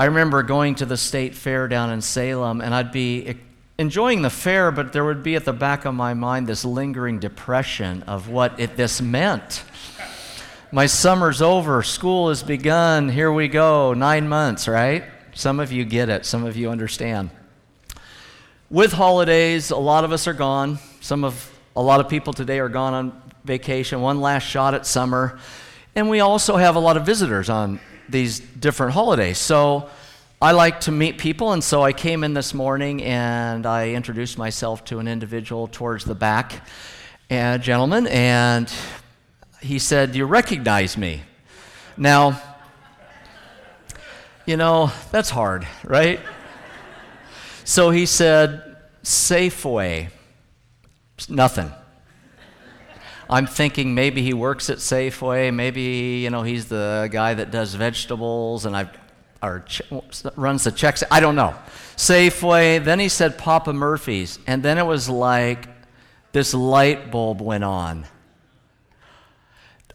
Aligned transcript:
I 0.00 0.04
remember 0.04 0.44
going 0.44 0.76
to 0.76 0.86
the 0.86 0.96
state 0.96 1.34
fair 1.34 1.66
down 1.66 1.90
in 1.90 2.00
Salem, 2.00 2.60
and 2.60 2.72
I'd 2.72 2.92
be 2.92 3.36
enjoying 3.80 4.22
the 4.22 4.30
fair, 4.30 4.70
but 4.70 4.92
there 4.92 5.04
would 5.04 5.24
be 5.24 5.34
at 5.34 5.44
the 5.44 5.52
back 5.52 5.84
of 5.86 5.94
my 5.94 6.14
mind 6.14 6.46
this 6.46 6.64
lingering 6.64 7.18
depression 7.18 8.04
of 8.04 8.28
what 8.28 8.60
it, 8.60 8.76
this 8.76 9.00
meant. 9.00 9.64
My 10.70 10.86
summer's 10.86 11.42
over, 11.42 11.82
school 11.82 12.28
has 12.28 12.44
begun, 12.44 13.08
here 13.08 13.32
we 13.32 13.48
go, 13.48 13.92
nine 13.92 14.28
months, 14.28 14.68
right? 14.68 15.02
Some 15.34 15.58
of 15.58 15.72
you 15.72 15.84
get 15.84 16.08
it, 16.08 16.24
some 16.24 16.44
of 16.44 16.56
you 16.56 16.70
understand. 16.70 17.30
With 18.70 18.92
holidays, 18.92 19.72
a 19.72 19.76
lot 19.76 20.04
of 20.04 20.12
us 20.12 20.28
are 20.28 20.32
gone. 20.32 20.78
Some 21.00 21.24
of 21.24 21.58
a 21.74 21.82
lot 21.82 21.98
of 21.98 22.08
people 22.08 22.32
today 22.32 22.60
are 22.60 22.68
gone 22.68 22.94
on 22.94 23.22
vacation, 23.44 24.00
one 24.00 24.20
last 24.20 24.44
shot 24.44 24.74
at 24.74 24.86
summer. 24.86 25.40
And 25.96 26.08
we 26.08 26.20
also 26.20 26.56
have 26.56 26.76
a 26.76 26.80
lot 26.80 26.96
of 26.96 27.04
visitors 27.04 27.50
on 27.50 27.80
these 28.08 28.40
different 28.40 28.92
holidays. 28.92 29.38
So 29.38 29.88
I 30.40 30.52
like 30.52 30.80
to 30.82 30.92
meet 30.92 31.18
people, 31.18 31.52
and 31.52 31.62
so 31.62 31.82
I 31.82 31.92
came 31.92 32.24
in 32.24 32.34
this 32.34 32.54
morning 32.54 33.02
and 33.02 33.66
I 33.66 33.90
introduced 33.90 34.38
myself 34.38 34.84
to 34.86 34.98
an 34.98 35.08
individual 35.08 35.66
towards 35.66 36.04
the 36.04 36.14
back, 36.14 36.66
a 37.30 37.58
gentleman, 37.58 38.06
and 38.06 38.72
he 39.60 39.78
said, 39.78 40.12
Do 40.12 40.18
You 40.18 40.26
recognize 40.26 40.96
me. 40.96 41.22
Now, 41.96 42.40
you 44.46 44.56
know, 44.56 44.92
that's 45.10 45.30
hard, 45.30 45.66
right? 45.84 46.20
So 47.64 47.90
he 47.90 48.06
said, 48.06 48.76
Safeway. 49.02 50.10
Nothing. 51.28 51.72
I'm 53.30 53.46
thinking 53.46 53.94
maybe 53.94 54.22
he 54.22 54.32
works 54.32 54.70
at 54.70 54.78
Safeway, 54.78 55.52
maybe, 55.52 56.20
you 56.22 56.30
know, 56.30 56.42
he's 56.42 56.66
the 56.66 57.08
guy 57.12 57.34
that 57.34 57.50
does 57.50 57.74
vegetables, 57.74 58.64
and 58.64 58.76
I 58.76 58.88
or 59.42 59.60
ch- 59.60 59.82
runs 60.36 60.64
the 60.64 60.72
checks. 60.72 61.04
I 61.10 61.20
don't 61.20 61.36
know. 61.36 61.54
Safeway. 61.96 62.82
Then 62.82 62.98
he 62.98 63.08
said 63.08 63.38
Papa 63.38 63.72
Murphy's. 63.72 64.38
And 64.46 64.62
then 64.62 64.78
it 64.78 64.86
was 64.86 65.08
like 65.08 65.68
this 66.32 66.54
light 66.54 67.10
bulb 67.10 67.40
went 67.40 67.64
on. 67.64 68.06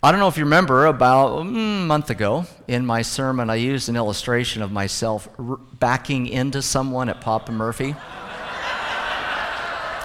I 0.01 0.11
don't 0.11 0.19
know 0.19 0.27
if 0.27 0.37
you 0.37 0.43
remember, 0.43 0.85
about 0.87 1.45
mm, 1.45 1.83
a 1.83 1.85
month 1.85 2.09
ago 2.09 2.45
in 2.67 2.85
my 2.85 3.01
sermon, 3.03 3.49
I 3.49 3.55
used 3.55 3.87
an 3.87 3.95
illustration 3.95 4.61
of 4.61 4.69
myself 4.69 5.29
r- 5.39 5.55
backing 5.55 6.27
into 6.27 6.61
someone 6.61 7.07
at 7.07 7.21
Papa 7.21 7.53
Murphy. 7.53 7.87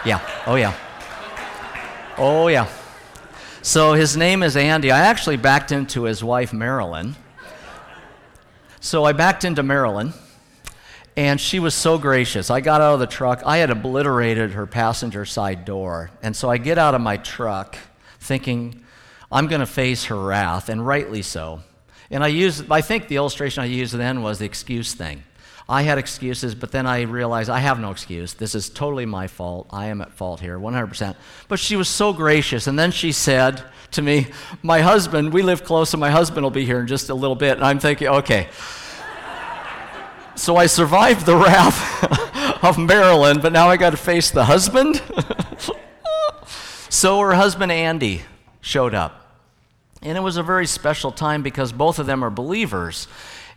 yeah, 0.04 0.20
oh 0.46 0.54
yeah. 0.54 0.72
Oh 2.16 2.46
yeah. 2.46 2.68
So 3.62 3.94
his 3.94 4.16
name 4.16 4.42
is 4.42 4.56
Andy. 4.56 4.92
I 4.92 5.00
actually 5.00 5.36
backed 5.36 5.72
into 5.72 6.04
his 6.04 6.22
wife, 6.22 6.52
Marilyn. 6.52 7.16
So 8.80 9.04
I 9.04 9.12
backed 9.12 9.44
into 9.44 9.64
Marilyn, 9.64 10.12
and 11.16 11.40
she 11.40 11.58
was 11.58 11.74
so 11.74 11.98
gracious. 11.98 12.50
I 12.50 12.60
got 12.60 12.80
out 12.80 12.94
of 12.94 13.00
the 13.00 13.06
truck. 13.06 13.42
I 13.44 13.58
had 13.58 13.70
obliterated 13.70 14.52
her 14.52 14.66
passenger 14.66 15.24
side 15.24 15.64
door. 15.64 16.10
And 16.22 16.36
so 16.36 16.48
I 16.48 16.58
get 16.58 16.78
out 16.78 16.94
of 16.94 17.00
my 17.00 17.16
truck 17.16 17.76
thinking, 18.20 18.84
I'm 19.30 19.48
going 19.48 19.60
to 19.60 19.66
face 19.66 20.04
her 20.04 20.18
wrath, 20.18 20.68
and 20.68 20.86
rightly 20.86 21.22
so. 21.22 21.60
And 22.10 22.22
I 22.22 22.28
used, 22.28 22.70
I 22.70 22.80
think 22.80 23.08
the 23.08 23.16
illustration 23.16 23.62
I 23.62 23.66
used 23.66 23.94
then 23.94 24.22
was 24.22 24.38
the 24.38 24.46
excuse 24.46 24.94
thing. 24.94 25.24
I 25.70 25.82
had 25.82 25.98
excuses, 25.98 26.54
but 26.54 26.72
then 26.72 26.86
I 26.86 27.02
realized 27.02 27.50
I 27.50 27.58
have 27.58 27.78
no 27.78 27.90
excuse. 27.90 28.32
This 28.32 28.54
is 28.54 28.70
totally 28.70 29.04
my 29.04 29.26
fault. 29.26 29.66
I 29.70 29.86
am 29.86 30.00
at 30.00 30.12
fault 30.12 30.40
here, 30.40 30.58
100%. 30.58 31.14
But 31.46 31.58
she 31.58 31.76
was 31.76 31.88
so 31.88 32.14
gracious. 32.14 32.66
And 32.66 32.78
then 32.78 32.90
she 32.90 33.12
said 33.12 33.62
to 33.90 34.00
me, 34.00 34.28
My 34.62 34.80
husband, 34.80 35.30
we 35.30 35.42
live 35.42 35.64
close, 35.64 35.92
and 35.92 36.00
my 36.00 36.10
husband 36.10 36.42
will 36.42 36.50
be 36.50 36.64
here 36.64 36.80
in 36.80 36.86
just 36.86 37.10
a 37.10 37.14
little 37.14 37.36
bit. 37.36 37.58
And 37.58 37.64
I'm 37.66 37.78
thinking, 37.78 38.08
okay. 38.08 38.48
so 40.36 40.56
I 40.56 40.64
survived 40.66 41.26
the 41.26 41.36
wrath 41.36 42.64
of 42.64 42.78
Marilyn, 42.78 43.40
but 43.40 43.52
now 43.52 43.68
I 43.68 43.76
got 43.76 43.90
to 43.90 43.98
face 43.98 44.30
the 44.30 44.46
husband. 44.46 45.02
so 46.88 47.20
her 47.20 47.34
husband, 47.34 47.72
Andy, 47.72 48.22
showed 48.62 48.94
up. 48.94 49.42
And 50.00 50.16
it 50.16 50.22
was 50.22 50.38
a 50.38 50.42
very 50.42 50.66
special 50.66 51.12
time 51.12 51.42
because 51.42 51.72
both 51.72 51.98
of 51.98 52.06
them 52.06 52.24
are 52.24 52.30
believers. 52.30 53.06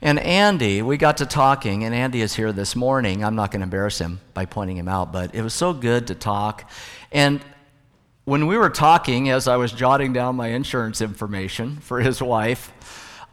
And 0.04 0.18
Andy, 0.18 0.82
we 0.82 0.98
got 0.98 1.18
to 1.18 1.28
talking, 1.28 1.84
and 1.84 1.94
Andy 1.94 2.22
is 2.22 2.34
here 2.34 2.52
this 2.52 2.76
morning. 2.76 3.24
I'm 3.24 3.36
not 3.36 3.52
going 3.52 3.60
to 3.60 3.66
embarrass 3.66 4.00
him 4.00 4.20
by 4.34 4.46
pointing 4.46 4.78
him 4.78 4.88
out, 4.88 5.12
but 5.12 5.36
it 5.36 5.44
was 5.44 5.54
so 5.54 5.74
good 5.74 6.08
to 6.08 6.16
talk. 6.16 6.68
And 7.12 7.40
when 8.26 8.48
we 8.48 8.58
were 8.58 8.72
talking, 8.72 9.30
as 9.30 9.48
I 9.48 9.58
was 9.58 9.72
jotting 9.72 10.12
down 10.12 10.36
my 10.36 10.48
insurance 10.48 11.02
information 11.02 11.78
for 11.78 12.00
his 12.00 12.20
wife, 12.20 12.72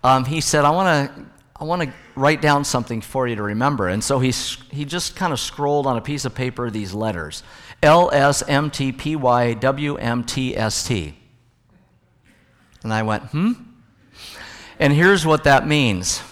um, 0.05 0.27
he 0.27 0.43
said, 0.43 0.65
I 0.65 0.71
want 0.71 1.11
to. 1.11 1.27
I 1.61 1.65
want 1.65 1.83
to 1.83 1.93
write 2.15 2.41
down 2.41 2.65
something 2.65 3.01
for 3.01 3.27
you 3.27 3.35
to 3.35 3.43
remember. 3.43 3.89
And 3.89 4.05
so 4.05 4.21
he, 4.21 4.31
he 4.71 4.85
just 4.85 5.17
kind 5.17 5.33
of 5.33 5.41
scrolled 5.41 5.89
on 5.89 5.97
a 5.97 6.01
piece 6.01 6.25
of 6.25 6.33
paper 6.33 6.71
these 6.71 6.95
letters 6.95 7.43
L 7.83 8.13
S 8.13 8.45
M 8.47 8.71
T 8.71 8.93
P 8.93 9.17
Y 9.17 9.55
W 9.55 9.97
M 9.97 10.23
T 10.23 10.57
S 10.57 10.87
T. 10.87 11.19
And 12.85 12.93
I 12.95 13.03
went, 13.03 13.25
hmm? 13.25 13.55
And 14.79 14.93
here's 14.93 15.27
what 15.27 15.43
that 15.43 15.67
means 15.67 16.23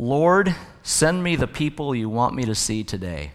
Lord, 0.00 0.54
send 0.82 1.22
me 1.22 1.36
the 1.36 1.46
people 1.46 1.94
you 1.94 2.08
want 2.08 2.34
me 2.34 2.44
to 2.44 2.54
see 2.54 2.82
today. 2.82 3.32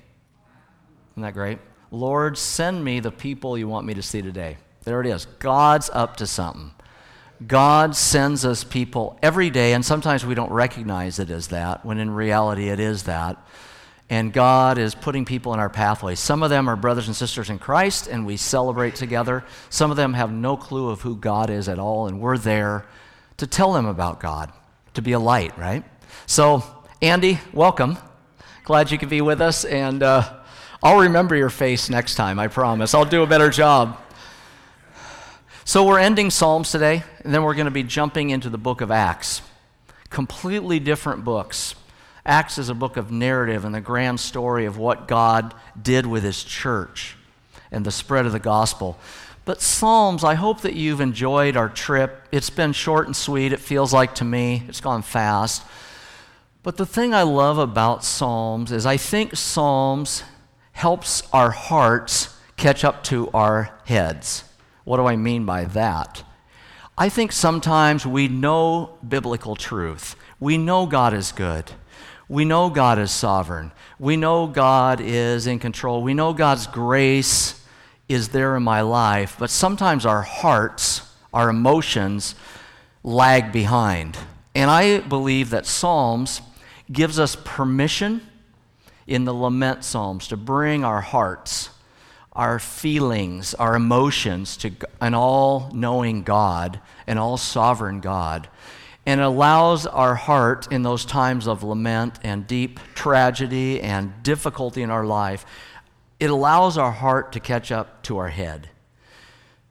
Isn't 1.13 1.21
that 1.21 1.35
great? 1.35 1.59
Lord, 1.91 2.39
send 2.39 2.83
me 2.83 2.99
the 2.99 3.11
people 3.11 3.55
you 3.55 3.67
want 3.67 3.85
me 3.85 3.93
to 3.93 4.01
see 4.01 4.23
today. 4.23 4.57
There 4.83 4.99
it 4.99 5.05
is. 5.05 5.27
God's 5.37 5.91
up 5.93 6.17
to 6.17 6.25
something. 6.25 6.71
God 7.45 7.95
sends 7.95 8.45
us 8.45 8.63
people 8.63 9.19
every 9.21 9.51
day, 9.51 9.73
and 9.73 9.85
sometimes 9.85 10.25
we 10.25 10.33
don't 10.33 10.51
recognize 10.51 11.19
it 11.19 11.29
as 11.29 11.49
that, 11.49 11.85
when 11.85 11.99
in 11.99 12.09
reality 12.09 12.69
it 12.69 12.79
is 12.79 13.03
that. 13.03 13.37
And 14.09 14.33
God 14.33 14.79
is 14.79 14.95
putting 14.95 15.23
people 15.23 15.53
in 15.53 15.59
our 15.59 15.69
pathways. 15.69 16.19
Some 16.19 16.41
of 16.41 16.49
them 16.49 16.67
are 16.67 16.75
brothers 16.75 17.05
and 17.05 17.15
sisters 17.15 17.51
in 17.51 17.59
Christ, 17.59 18.07
and 18.07 18.25
we 18.25 18.37
celebrate 18.37 18.95
together. 18.95 19.43
Some 19.69 19.91
of 19.91 19.97
them 19.97 20.15
have 20.15 20.31
no 20.31 20.57
clue 20.57 20.89
of 20.89 21.01
who 21.01 21.15
God 21.15 21.51
is 21.51 21.69
at 21.69 21.77
all, 21.77 22.07
and 22.07 22.19
we're 22.19 22.39
there 22.39 22.87
to 23.37 23.45
tell 23.45 23.73
them 23.73 23.85
about 23.85 24.19
God, 24.19 24.51
to 24.95 25.03
be 25.03 25.11
a 25.11 25.19
light, 25.19 25.55
right? 25.59 25.83
So, 26.25 26.63
Andy, 27.01 27.39
welcome. 27.53 27.97
Glad 28.63 28.91
you 28.91 28.97
could 28.97 29.09
be 29.09 29.21
with 29.21 29.41
us, 29.41 29.63
and 29.65 30.01
uh, 30.01 30.33
I'll 30.81 31.01
remember 31.01 31.35
your 31.35 31.49
face 31.49 31.89
next 31.89 32.15
time, 32.15 32.39
I 32.39 32.47
promise. 32.47 32.93
I'll 32.93 33.05
do 33.05 33.21
a 33.23 33.27
better 33.27 33.49
job. 33.49 33.99
So, 35.63 35.85
we're 35.85 35.99
ending 35.99 36.31
Psalms 36.31 36.71
today, 36.71 37.03
and 37.23 37.33
then 37.33 37.43
we're 37.43 37.53
going 37.55 37.65
to 37.65 37.71
be 37.71 37.83
jumping 37.83 38.29
into 38.31 38.49
the 38.49 38.57
book 38.57 38.81
of 38.81 38.91
Acts. 38.91 39.41
Completely 40.09 40.79
different 40.79 41.23
books. 41.23 41.75
Acts 42.25 42.57
is 42.57 42.69
a 42.69 42.73
book 42.73 42.97
of 42.97 43.11
narrative 43.11 43.65
and 43.65 43.75
the 43.75 43.81
grand 43.81 44.19
story 44.19 44.65
of 44.65 44.77
what 44.77 45.07
God 45.07 45.53
did 45.79 46.07
with 46.07 46.23
his 46.23 46.43
church 46.43 47.15
and 47.71 47.85
the 47.85 47.91
spread 47.91 48.25
of 48.25 48.31
the 48.31 48.39
gospel. 48.39 48.97
But 49.45 49.61
Psalms, 49.61 50.23
I 50.23 50.33
hope 50.33 50.61
that 50.61 50.73
you've 50.73 51.01
enjoyed 51.01 51.55
our 51.55 51.69
trip. 51.69 52.27
It's 52.31 52.49
been 52.49 52.73
short 52.73 53.05
and 53.05 53.15
sweet, 53.15 53.53
it 53.53 53.59
feels 53.59 53.93
like 53.93 54.15
to 54.15 54.25
me. 54.25 54.63
It's 54.67 54.81
gone 54.81 55.03
fast. 55.03 55.63
But 56.65 56.77
the 56.77 56.85
thing 56.87 57.13
I 57.13 57.21
love 57.21 57.59
about 57.59 58.03
Psalms 58.03 58.71
is 58.71 58.87
I 58.87 58.97
think 58.97 59.35
Psalms 59.35 60.23
helps 60.71 61.21
our 61.31 61.51
hearts 61.51 62.35
catch 62.57 62.83
up 62.83 63.03
to 63.03 63.29
our 63.35 63.69
heads. 63.85 64.43
What 64.83 64.97
do 64.97 65.05
I 65.05 65.15
mean 65.15 65.45
by 65.45 65.65
that? 65.65 66.23
I 66.97 67.07
think 67.07 67.31
sometimes 67.33 68.07
we 68.07 68.27
know 68.27 68.97
biblical 69.07 69.55
truth. 69.55 70.15
We 70.39 70.57
know 70.57 70.87
God 70.87 71.13
is 71.13 71.31
good. 71.31 71.71
We 72.27 72.45
know 72.45 72.71
God 72.71 72.97
is 72.97 73.11
sovereign. 73.11 73.71
We 73.99 74.17
know 74.17 74.47
God 74.47 74.99
is 74.99 75.45
in 75.45 75.59
control. 75.59 76.01
We 76.01 76.15
know 76.15 76.33
God's 76.33 76.65
grace 76.65 77.63
is 78.09 78.29
there 78.29 78.57
in 78.57 78.63
my 78.63 78.81
life. 78.81 79.35
But 79.37 79.51
sometimes 79.51 80.03
our 80.03 80.23
hearts, 80.23 81.13
our 81.31 81.47
emotions, 81.47 82.33
lag 83.03 83.51
behind. 83.51 84.17
And 84.55 84.71
I 84.71 85.01
believe 85.01 85.51
that 85.51 85.67
Psalms 85.67 86.41
gives 86.91 87.19
us 87.19 87.35
permission 87.43 88.21
in 89.07 89.25
the 89.25 89.33
lament 89.33 89.83
psalms 89.83 90.27
to 90.27 90.37
bring 90.37 90.83
our 90.83 91.01
hearts, 91.01 91.69
our 92.33 92.59
feelings, 92.59 93.53
our 93.55 93.75
emotions 93.75 94.57
to 94.57 94.71
an 95.01 95.13
all 95.13 95.71
knowing 95.73 96.23
God, 96.23 96.79
an 97.07 97.17
all 97.17 97.37
sovereign 97.37 97.99
God. 97.99 98.49
And 99.05 99.21
allows 99.21 99.85
our 99.85 100.15
heart 100.15 100.71
in 100.71 100.81
those 100.81 101.05
times 101.05 101.47
of 101.47 101.61
lament 101.61 102.17
and 102.23 102.47
deep 102.47 102.79
tragedy 102.95 103.79
and 103.79 104.23
difficulty 104.23 104.81
in 104.81 104.89
our 104.89 105.05
life, 105.05 105.45
it 106.19 106.31
allows 106.31 106.77
our 106.77 106.91
heart 106.91 107.31
to 107.33 107.39
catch 107.39 107.71
up 107.71 108.01
to 108.03 108.17
our 108.17 108.29
head, 108.29 108.69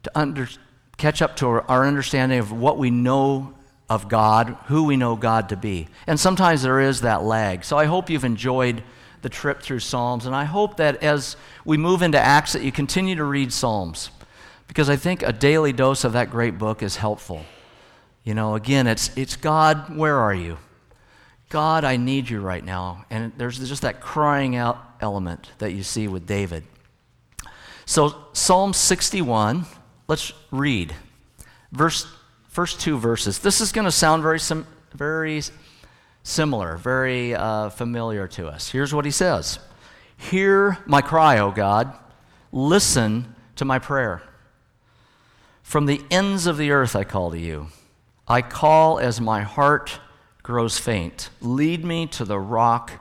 to 0.03 0.11
under, 0.15 0.47
catch 0.95 1.21
up 1.21 1.35
to 1.37 1.47
our, 1.47 1.61
our 1.63 1.85
understanding 1.85 2.39
of 2.39 2.53
what 2.53 2.77
we 2.77 2.89
know 2.89 3.54
of 3.89 4.09
God, 4.09 4.57
who 4.65 4.83
we 4.83 4.97
know 4.97 5.15
God 5.15 5.49
to 5.49 5.57
be. 5.57 5.87
And 6.07 6.19
sometimes 6.19 6.63
there 6.63 6.79
is 6.79 7.01
that 7.01 7.23
lag. 7.23 7.63
So 7.63 7.77
I 7.77 7.85
hope 7.85 8.09
you've 8.09 8.25
enjoyed 8.25 8.83
the 9.21 9.29
trip 9.29 9.61
through 9.61 9.79
Psalms, 9.79 10.27
and 10.27 10.35
I 10.35 10.43
hope 10.43 10.77
that 10.77 11.03
as 11.03 11.35
we 11.63 11.77
move 11.77 12.03
into 12.03 12.19
Acts 12.19 12.53
that 12.53 12.61
you 12.63 12.71
continue 12.71 13.15
to 13.15 13.23
read 13.23 13.51
Psalms 13.51 14.11
because 14.67 14.89
I 14.89 14.95
think 14.95 15.23
a 15.23 15.33
daily 15.33 15.73
dose 15.73 16.03
of 16.03 16.13
that 16.13 16.29
great 16.29 16.57
book 16.57 16.83
is 16.83 16.97
helpful. 16.97 17.45
You 18.23 18.33
know, 18.33 18.55
again, 18.55 18.87
it's 18.87 19.15
it's 19.15 19.35
God, 19.35 19.95
where 19.95 20.17
are 20.17 20.33
you? 20.33 20.57
God, 21.49 21.83
I 21.83 21.97
need 21.97 22.29
you 22.29 22.39
right 22.39 22.63
now. 22.63 23.05
And 23.09 23.31
there's 23.37 23.57
just 23.57 23.83
that 23.83 24.01
crying 24.01 24.55
out 24.55 24.77
element 24.99 25.51
that 25.59 25.71
you 25.71 25.83
see 25.83 26.07
with 26.07 26.25
David. 26.25 26.63
So, 27.85 28.15
Psalm 28.33 28.73
61, 28.73 29.65
let's 30.07 30.33
read. 30.49 30.93
Verse, 31.71 32.07
first 32.55 32.79
two 32.79 32.97
verses. 32.97 33.39
This 33.39 33.59
is 33.59 33.73
going 33.73 33.83
to 33.83 33.91
sound 33.91 34.23
very, 34.23 34.39
sim, 34.39 34.65
very 34.93 35.41
similar, 36.23 36.77
very 36.77 37.35
uh, 37.35 37.67
familiar 37.67 38.29
to 38.29 38.47
us. 38.47 38.69
Here's 38.69 38.93
what 38.93 39.03
he 39.03 39.11
says 39.11 39.59
Hear 40.15 40.77
my 40.85 41.01
cry, 41.01 41.37
O 41.39 41.51
God. 41.51 41.93
Listen 42.53 43.35
to 43.57 43.65
my 43.65 43.77
prayer. 43.77 44.23
From 45.63 45.85
the 45.85 46.01
ends 46.09 46.47
of 46.47 46.55
the 46.55 46.71
earth 46.71 46.95
I 46.95 47.03
call 47.03 47.31
to 47.31 47.37
you. 47.37 47.67
I 48.25 48.41
call 48.41 48.99
as 48.99 49.19
my 49.19 49.41
heart 49.41 49.99
grows 50.41 50.77
faint. 50.77 51.29
Lead 51.41 51.83
me 51.83 52.07
to 52.07 52.23
the 52.23 52.39
rock 52.39 52.93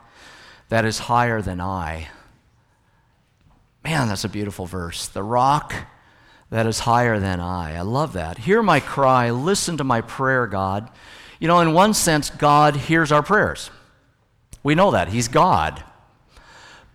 that 0.69 0.85
is 0.85 0.99
higher 0.99 1.41
than 1.41 1.61
I. 1.61 2.09
Man, 3.85 4.09
that's 4.09 4.25
a 4.25 4.29
beautiful 4.29 4.67
verse. 4.67 5.07
The 5.07 5.23
rock 5.23 5.75
that 6.51 6.67
is 6.67 6.81
higher 6.81 7.19
than 7.19 7.41
I. 7.41 7.77
I 7.77 7.81
love 7.83 8.13
that. 8.13 8.39
Hear 8.39 8.63
my 8.63 8.81
cry. 8.81 9.31
Listen 9.31 9.77
to 9.79 9.85
my 9.85 10.01
prayer, 10.01 10.47
God. 10.47 10.91
You 11.41 11.49
know, 11.49 11.61
in 11.61 11.73
one 11.73 11.95
sense, 11.95 12.31
God 12.31 12.77
hears 12.77 13.11
our 13.11 13.23
prayers. 13.23 13.71
We 14.63 14.75
know 14.75 14.91
that. 14.93 15.09
He's 15.09 15.29
God. 15.29 15.83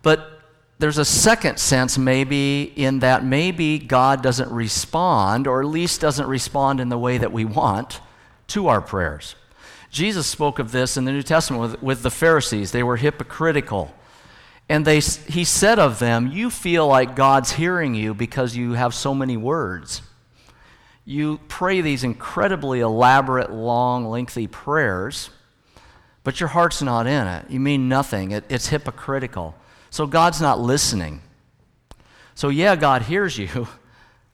But 0.02 0.40
there's 0.78 0.98
a 0.98 1.04
second 1.04 1.58
sense, 1.58 1.98
maybe, 1.98 2.72
in 2.74 3.00
that 3.00 3.24
maybe 3.24 3.78
God 3.78 4.22
doesn't 4.22 4.50
respond, 4.50 5.46
or 5.46 5.60
at 5.60 5.66
least 5.66 6.00
doesn't 6.00 6.26
respond 6.26 6.80
in 6.80 6.88
the 6.88 6.98
way 6.98 7.18
that 7.18 7.32
we 7.32 7.44
want, 7.44 8.00
to 8.48 8.68
our 8.68 8.80
prayers. 8.80 9.34
Jesus 9.90 10.26
spoke 10.26 10.58
of 10.58 10.72
this 10.72 10.96
in 10.96 11.04
the 11.04 11.12
New 11.12 11.22
Testament 11.22 11.62
with, 11.62 11.82
with 11.82 12.02
the 12.02 12.10
Pharisees. 12.10 12.72
They 12.72 12.82
were 12.82 12.96
hypocritical. 12.96 13.94
And 14.70 14.84
they, 14.84 15.00
he 15.00 15.42
said 15.42 15.80
of 15.80 15.98
them, 15.98 16.28
You 16.28 16.48
feel 16.48 16.86
like 16.86 17.16
God's 17.16 17.50
hearing 17.50 17.96
you 17.96 18.14
because 18.14 18.54
you 18.54 18.74
have 18.74 18.94
so 18.94 19.12
many 19.12 19.36
words. 19.36 20.00
You 21.04 21.40
pray 21.48 21.80
these 21.80 22.04
incredibly 22.04 22.78
elaborate, 22.78 23.50
long, 23.50 24.06
lengthy 24.06 24.46
prayers, 24.46 25.30
but 26.22 26.38
your 26.38 26.50
heart's 26.50 26.82
not 26.82 27.08
in 27.08 27.26
it. 27.26 27.50
You 27.50 27.58
mean 27.58 27.88
nothing. 27.88 28.30
It, 28.30 28.44
it's 28.48 28.68
hypocritical. 28.68 29.56
So 29.90 30.06
God's 30.06 30.40
not 30.40 30.60
listening. 30.60 31.20
So, 32.36 32.48
yeah, 32.48 32.76
God 32.76 33.02
hears 33.02 33.36
you, 33.36 33.66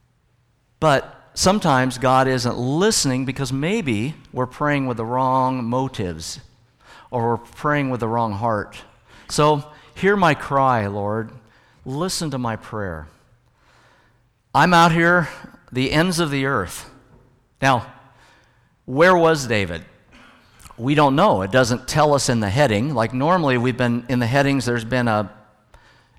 but 0.80 1.30
sometimes 1.32 1.96
God 1.96 2.28
isn't 2.28 2.58
listening 2.58 3.24
because 3.24 3.54
maybe 3.54 4.14
we're 4.34 4.44
praying 4.44 4.86
with 4.86 4.98
the 4.98 5.04
wrong 5.06 5.64
motives 5.64 6.40
or 7.10 7.26
we're 7.30 7.36
praying 7.38 7.88
with 7.88 8.00
the 8.00 8.08
wrong 8.08 8.34
heart. 8.34 8.76
So, 9.30 9.72
hear 9.96 10.16
my 10.16 10.34
cry, 10.34 10.86
Lord. 10.86 11.30
Listen 11.84 12.30
to 12.30 12.38
my 12.38 12.56
prayer. 12.56 13.08
I'm 14.54 14.72
out 14.72 14.92
here, 14.92 15.28
the 15.72 15.92
ends 15.92 16.18
of 16.18 16.30
the 16.30 16.46
earth. 16.46 16.88
Now, 17.60 17.92
where 18.84 19.16
was 19.16 19.46
David? 19.46 19.84
We 20.78 20.94
don't 20.94 21.16
know. 21.16 21.42
It 21.42 21.50
doesn't 21.50 21.88
tell 21.88 22.14
us 22.14 22.28
in 22.28 22.40
the 22.40 22.50
heading. 22.50 22.94
Like 22.94 23.14
normally, 23.14 23.58
we've 23.58 23.76
been 23.76 24.04
in 24.08 24.18
the 24.18 24.26
headings, 24.26 24.66
there's 24.66 24.84
been 24.84 25.08
a 25.08 25.32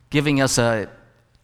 giving 0.09 0.41
us 0.41 0.57
a, 0.57 0.89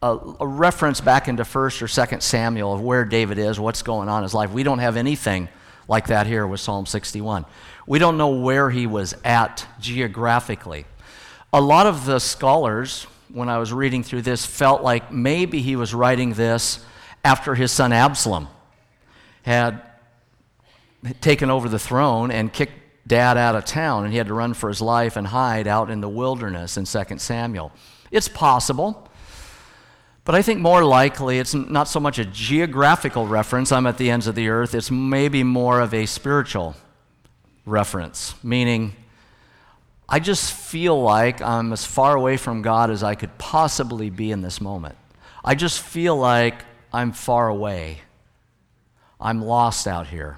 a, 0.01 0.17
a 0.39 0.47
reference 0.47 1.01
back 1.01 1.27
into 1.27 1.43
1st 1.43 1.81
or 1.81 1.87
2nd 1.87 2.21
Samuel 2.21 2.73
of 2.73 2.81
where 2.81 3.05
David 3.05 3.37
is, 3.37 3.59
what's 3.59 3.81
going 3.81 4.09
on 4.09 4.19
in 4.19 4.23
his 4.23 4.33
life. 4.33 4.51
We 4.51 4.63
don't 4.63 4.79
have 4.79 4.97
anything 4.97 5.49
like 5.87 6.07
that 6.07 6.27
here 6.27 6.47
with 6.47 6.59
Psalm 6.59 6.85
61. 6.85 7.45
We 7.85 7.99
don't 7.99 8.17
know 8.17 8.29
where 8.29 8.69
he 8.69 8.87
was 8.87 9.13
at 9.25 9.67
geographically. 9.79 10.85
A 11.53 11.61
lot 11.61 11.85
of 11.85 12.05
the 12.05 12.17
scholars, 12.17 13.05
when 13.31 13.47
I 13.47 13.59
was 13.59 13.71
reading 13.71 14.01
through 14.01 14.23
this, 14.23 14.43
felt 14.43 14.81
like 14.81 15.11
maybe 15.11 15.61
he 15.61 15.75
was 15.75 15.93
writing 15.93 16.33
this 16.33 16.83
after 17.23 17.53
his 17.53 17.71
son 17.71 17.93
Absalom 17.93 18.47
had 19.43 19.79
taken 21.21 21.51
over 21.51 21.69
the 21.69 21.77
throne 21.77 22.31
and 22.31 22.51
kicked 22.51 22.73
dad 23.05 23.37
out 23.37 23.55
of 23.55 23.65
town, 23.65 24.03
and 24.03 24.11
he 24.11 24.17
had 24.17 24.27
to 24.27 24.33
run 24.33 24.55
for 24.55 24.67
his 24.67 24.81
life 24.81 25.15
and 25.15 25.27
hide 25.27 25.67
out 25.67 25.91
in 25.91 26.01
the 26.01 26.09
wilderness 26.09 26.75
in 26.75 26.85
2 26.85 27.19
Samuel. 27.19 27.71
It's 28.09 28.27
possible. 28.27 29.07
But 30.25 30.33
I 30.33 30.41
think 30.41 30.59
more 30.59 30.83
likely 30.83 31.37
it's 31.37 31.53
not 31.53 31.87
so 31.87 31.99
much 31.99 32.17
a 32.17 32.25
geographical 32.25 33.27
reference, 33.27 33.71
I'm 33.71 33.85
at 33.85 33.99
the 33.99 34.09
ends 34.09 34.25
of 34.25 34.33
the 34.33 34.49
earth, 34.49 34.73
it's 34.73 34.89
maybe 34.89 35.43
more 35.43 35.81
of 35.81 35.93
a 35.93 36.07
spiritual 36.07 36.75
reference, 37.65 38.33
meaning 38.43 38.95
I 40.13 40.19
just 40.19 40.53
feel 40.53 41.01
like 41.01 41.41
I'm 41.41 41.73
as 41.73 41.85
far 41.85 42.15
away 42.15 42.37
from 42.37 42.61
God 42.61 42.91
as 42.91 43.01
I 43.01 43.15
could 43.15 43.35
possibly 43.39 44.11
be 44.11 44.29
in 44.29 44.43
this 44.43 44.61
moment. 44.61 44.95
I 45.43 45.55
just 45.55 45.81
feel 45.81 46.15
like 46.15 46.63
I'm 46.93 47.13
far 47.13 47.47
away. 47.47 47.97
I'm 49.19 49.41
lost 49.41 49.87
out 49.87 50.05
here. 50.05 50.37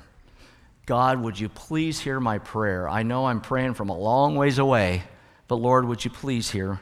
God, 0.85 1.21
would 1.21 1.37
you 1.37 1.49
please 1.49 1.99
hear 1.99 2.21
my 2.21 2.37
prayer? 2.37 2.87
I 2.87 3.03
know 3.03 3.25
I'm 3.25 3.41
praying 3.41 3.73
from 3.73 3.89
a 3.89 3.97
long 3.97 4.37
ways 4.37 4.59
away, 4.59 5.03
but 5.49 5.55
Lord, 5.55 5.83
would 5.83 6.05
you 6.05 6.09
please 6.09 6.51
hear 6.51 6.79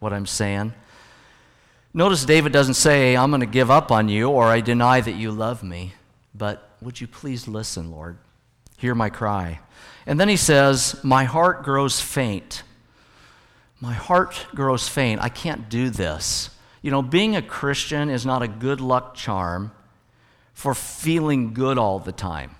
what 0.00 0.12
I'm 0.12 0.26
saying. 0.26 0.74
Notice 1.94 2.24
David 2.24 2.50
doesn't 2.50 2.74
say, 2.74 3.16
I'm 3.16 3.30
going 3.30 3.42
to 3.42 3.46
give 3.46 3.70
up 3.70 3.92
on 3.92 4.08
you 4.08 4.30
or 4.30 4.46
I 4.46 4.62
deny 4.62 5.00
that 5.00 5.14
you 5.14 5.30
love 5.30 5.62
me, 5.62 5.92
but 6.34 6.70
would 6.80 7.00
you 7.00 7.06
please 7.06 7.46
listen, 7.46 7.92
Lord? 7.92 8.18
Hear 8.82 8.96
my 8.96 9.10
cry. 9.10 9.60
And 10.06 10.18
then 10.18 10.28
he 10.28 10.36
says, 10.36 10.98
My 11.04 11.22
heart 11.22 11.62
grows 11.62 12.00
faint. 12.00 12.64
My 13.80 13.92
heart 13.92 14.44
grows 14.56 14.88
faint. 14.88 15.20
I 15.22 15.28
can't 15.28 15.68
do 15.68 15.88
this. 15.88 16.50
You 16.82 16.90
know, 16.90 17.00
being 17.00 17.36
a 17.36 17.42
Christian 17.42 18.10
is 18.10 18.26
not 18.26 18.42
a 18.42 18.48
good 18.48 18.80
luck 18.80 19.14
charm 19.14 19.70
for 20.52 20.74
feeling 20.74 21.54
good 21.54 21.78
all 21.78 22.00
the 22.00 22.10
time 22.10 22.56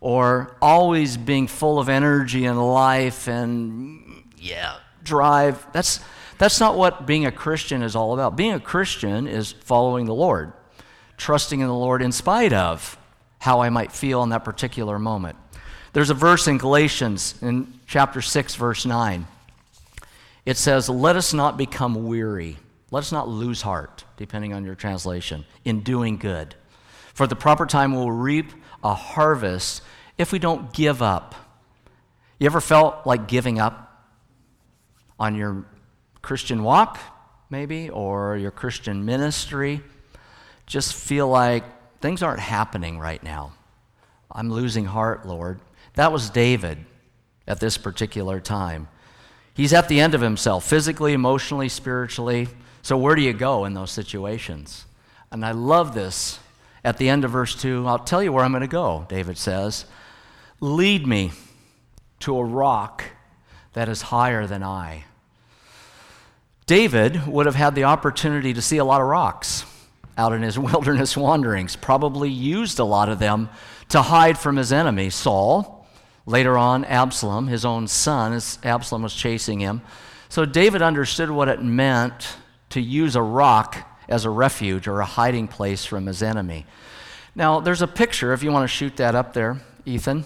or 0.00 0.56
always 0.60 1.16
being 1.16 1.46
full 1.46 1.78
of 1.78 1.88
energy 1.88 2.46
and 2.46 2.60
life 2.60 3.28
and, 3.28 4.24
yeah, 4.36 4.78
drive. 5.04 5.64
That's, 5.72 6.00
that's 6.36 6.58
not 6.58 6.76
what 6.76 7.06
being 7.06 7.26
a 7.26 7.32
Christian 7.32 7.80
is 7.80 7.94
all 7.94 8.12
about. 8.12 8.34
Being 8.34 8.54
a 8.54 8.60
Christian 8.60 9.28
is 9.28 9.52
following 9.52 10.06
the 10.06 10.14
Lord, 10.14 10.52
trusting 11.16 11.60
in 11.60 11.68
the 11.68 11.72
Lord 11.72 12.02
in 12.02 12.10
spite 12.10 12.52
of 12.52 12.98
how 13.44 13.60
I 13.60 13.68
might 13.68 13.92
feel 13.92 14.22
in 14.22 14.30
that 14.30 14.42
particular 14.42 14.98
moment. 14.98 15.36
There's 15.94 16.10
a 16.10 16.14
verse 16.14 16.48
in 16.48 16.58
Galatians 16.58 17.36
in 17.40 17.72
chapter 17.86 18.20
6, 18.20 18.56
verse 18.56 18.84
9. 18.84 19.28
It 20.44 20.56
says, 20.56 20.88
Let 20.88 21.14
us 21.14 21.32
not 21.32 21.56
become 21.56 22.08
weary. 22.08 22.58
Let 22.90 22.98
us 22.98 23.12
not 23.12 23.28
lose 23.28 23.62
heart, 23.62 24.04
depending 24.16 24.52
on 24.52 24.64
your 24.64 24.74
translation, 24.74 25.44
in 25.64 25.82
doing 25.82 26.16
good. 26.16 26.56
For 27.14 27.28
the 27.28 27.36
proper 27.36 27.64
time 27.64 27.94
we'll 27.94 28.10
reap 28.10 28.50
a 28.82 28.92
harvest 28.92 29.82
if 30.18 30.32
we 30.32 30.40
don't 30.40 30.72
give 30.72 31.00
up. 31.00 31.36
You 32.40 32.46
ever 32.46 32.60
felt 32.60 33.06
like 33.06 33.28
giving 33.28 33.60
up 33.60 34.04
on 35.20 35.36
your 35.36 35.64
Christian 36.22 36.64
walk, 36.64 36.98
maybe, 37.50 37.88
or 37.88 38.36
your 38.36 38.50
Christian 38.50 39.04
ministry, 39.04 39.80
just 40.66 40.92
feel 40.92 41.28
like 41.28 41.62
things 42.00 42.20
aren't 42.20 42.40
happening 42.40 42.98
right 42.98 43.22
now. 43.22 43.52
I'm 44.32 44.50
losing 44.50 44.86
heart, 44.86 45.24
Lord. 45.24 45.60
That 45.94 46.12
was 46.12 46.30
David 46.30 46.78
at 47.46 47.60
this 47.60 47.78
particular 47.78 48.40
time. 48.40 48.88
He's 49.54 49.72
at 49.72 49.88
the 49.88 50.00
end 50.00 50.14
of 50.14 50.20
himself, 50.20 50.64
physically, 50.64 51.12
emotionally, 51.12 51.68
spiritually. 51.68 52.48
So, 52.82 52.96
where 52.96 53.14
do 53.14 53.22
you 53.22 53.32
go 53.32 53.64
in 53.64 53.74
those 53.74 53.92
situations? 53.92 54.84
And 55.30 55.44
I 55.44 55.52
love 55.52 55.94
this. 55.94 56.40
At 56.84 56.98
the 56.98 57.08
end 57.08 57.24
of 57.24 57.30
verse 57.30 57.54
2, 57.54 57.86
I'll 57.86 57.98
tell 57.98 58.22
you 58.22 58.30
where 58.30 58.44
I'm 58.44 58.52
going 58.52 58.60
to 58.60 58.66
go, 58.66 59.06
David 59.08 59.38
says. 59.38 59.86
Lead 60.60 61.06
me 61.06 61.32
to 62.20 62.36
a 62.36 62.44
rock 62.44 63.04
that 63.72 63.88
is 63.88 64.02
higher 64.02 64.46
than 64.46 64.62
I. 64.62 65.04
David 66.66 67.26
would 67.26 67.46
have 67.46 67.54
had 67.54 67.74
the 67.74 67.84
opportunity 67.84 68.52
to 68.52 68.62
see 68.62 68.78
a 68.78 68.84
lot 68.84 69.00
of 69.00 69.06
rocks 69.06 69.64
out 70.16 70.32
in 70.32 70.42
his 70.42 70.58
wilderness 70.58 71.16
wanderings, 71.16 71.76
probably 71.76 72.30
used 72.30 72.78
a 72.78 72.84
lot 72.84 73.08
of 73.08 73.18
them 73.18 73.48
to 73.90 74.02
hide 74.02 74.38
from 74.38 74.56
his 74.56 74.72
enemy, 74.72 75.10
Saul. 75.10 75.73
Later 76.26 76.56
on, 76.56 76.84
Absalom, 76.84 77.48
his 77.48 77.64
own 77.64 77.86
son, 77.86 78.40
Absalom 78.62 79.02
was 79.02 79.14
chasing 79.14 79.60
him. 79.60 79.82
So 80.28 80.44
David 80.44 80.82
understood 80.82 81.30
what 81.30 81.48
it 81.48 81.62
meant 81.62 82.36
to 82.70 82.80
use 82.80 83.14
a 83.14 83.22
rock 83.22 83.88
as 84.08 84.24
a 84.24 84.30
refuge 84.30 84.88
or 84.88 85.00
a 85.00 85.04
hiding 85.04 85.48
place 85.48 85.84
from 85.84 86.06
his 86.06 86.22
enemy. 86.22 86.66
Now, 87.34 87.60
there's 87.60 87.82
a 87.82 87.86
picture, 87.86 88.32
if 88.32 88.42
you 88.42 88.50
want 88.50 88.64
to 88.64 88.68
shoot 88.68 88.96
that 88.96 89.14
up 89.14 89.32
there, 89.34 89.60
Ethan. 89.84 90.24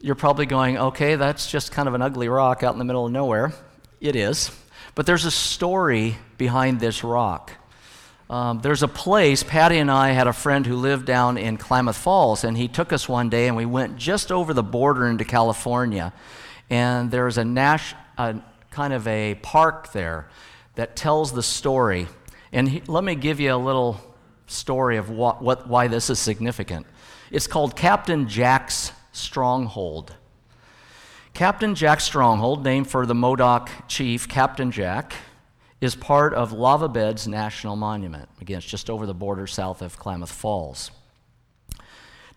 You're 0.00 0.14
probably 0.14 0.46
going, 0.46 0.78
okay, 0.78 1.16
that's 1.16 1.50
just 1.50 1.72
kind 1.72 1.88
of 1.88 1.94
an 1.94 2.02
ugly 2.02 2.28
rock 2.28 2.62
out 2.62 2.72
in 2.72 2.78
the 2.78 2.84
middle 2.84 3.06
of 3.06 3.12
nowhere. 3.12 3.52
It 4.00 4.14
is. 4.14 4.50
But 4.94 5.06
there's 5.06 5.24
a 5.24 5.30
story 5.30 6.18
behind 6.36 6.78
this 6.78 7.02
rock. 7.02 7.52
Um, 8.30 8.60
there's 8.60 8.82
a 8.82 8.88
place, 8.88 9.42
Patty 9.42 9.78
and 9.78 9.90
I 9.90 10.10
had 10.10 10.26
a 10.26 10.34
friend 10.34 10.66
who 10.66 10.76
lived 10.76 11.06
down 11.06 11.38
in 11.38 11.56
Klamath 11.56 11.96
Falls, 11.96 12.44
and 12.44 12.58
he 12.58 12.68
took 12.68 12.92
us 12.92 13.08
one 13.08 13.30
day 13.30 13.48
and 13.48 13.56
we 13.56 13.64
went 13.64 13.96
just 13.96 14.30
over 14.30 14.52
the 14.52 14.62
border 14.62 15.06
into 15.06 15.24
California. 15.24 16.12
And 16.68 17.10
there's 17.10 17.38
a, 17.38 17.44
Nash, 17.44 17.94
a 18.18 18.36
kind 18.70 18.92
of 18.92 19.08
a 19.08 19.36
park 19.36 19.92
there 19.92 20.28
that 20.74 20.94
tells 20.94 21.32
the 21.32 21.42
story. 21.42 22.06
And 22.52 22.68
he, 22.68 22.82
let 22.86 23.02
me 23.02 23.14
give 23.14 23.40
you 23.40 23.54
a 23.54 23.56
little 23.56 23.98
story 24.46 24.98
of 24.98 25.08
what, 25.08 25.40
what, 25.40 25.66
why 25.66 25.88
this 25.88 26.10
is 26.10 26.18
significant. 26.18 26.86
It's 27.30 27.46
called 27.46 27.76
Captain 27.76 28.28
Jack's 28.28 28.92
Stronghold. 29.12 30.14
Captain 31.32 31.74
Jack 31.74 32.00
Stronghold, 32.00 32.62
named 32.62 32.90
for 32.90 33.06
the 33.06 33.14
Modoc 33.14 33.70
chief 33.88 34.28
Captain 34.28 34.70
Jack, 34.70 35.14
is 35.80 35.94
part 35.94 36.34
of 36.34 36.52
Lava 36.52 36.88
Beds 36.88 37.28
National 37.28 37.76
Monument. 37.76 38.28
Again, 38.40 38.58
it's 38.58 38.66
just 38.66 38.90
over 38.90 39.06
the 39.06 39.14
border 39.14 39.46
south 39.46 39.80
of 39.80 39.98
Klamath 39.98 40.32
Falls. 40.32 40.90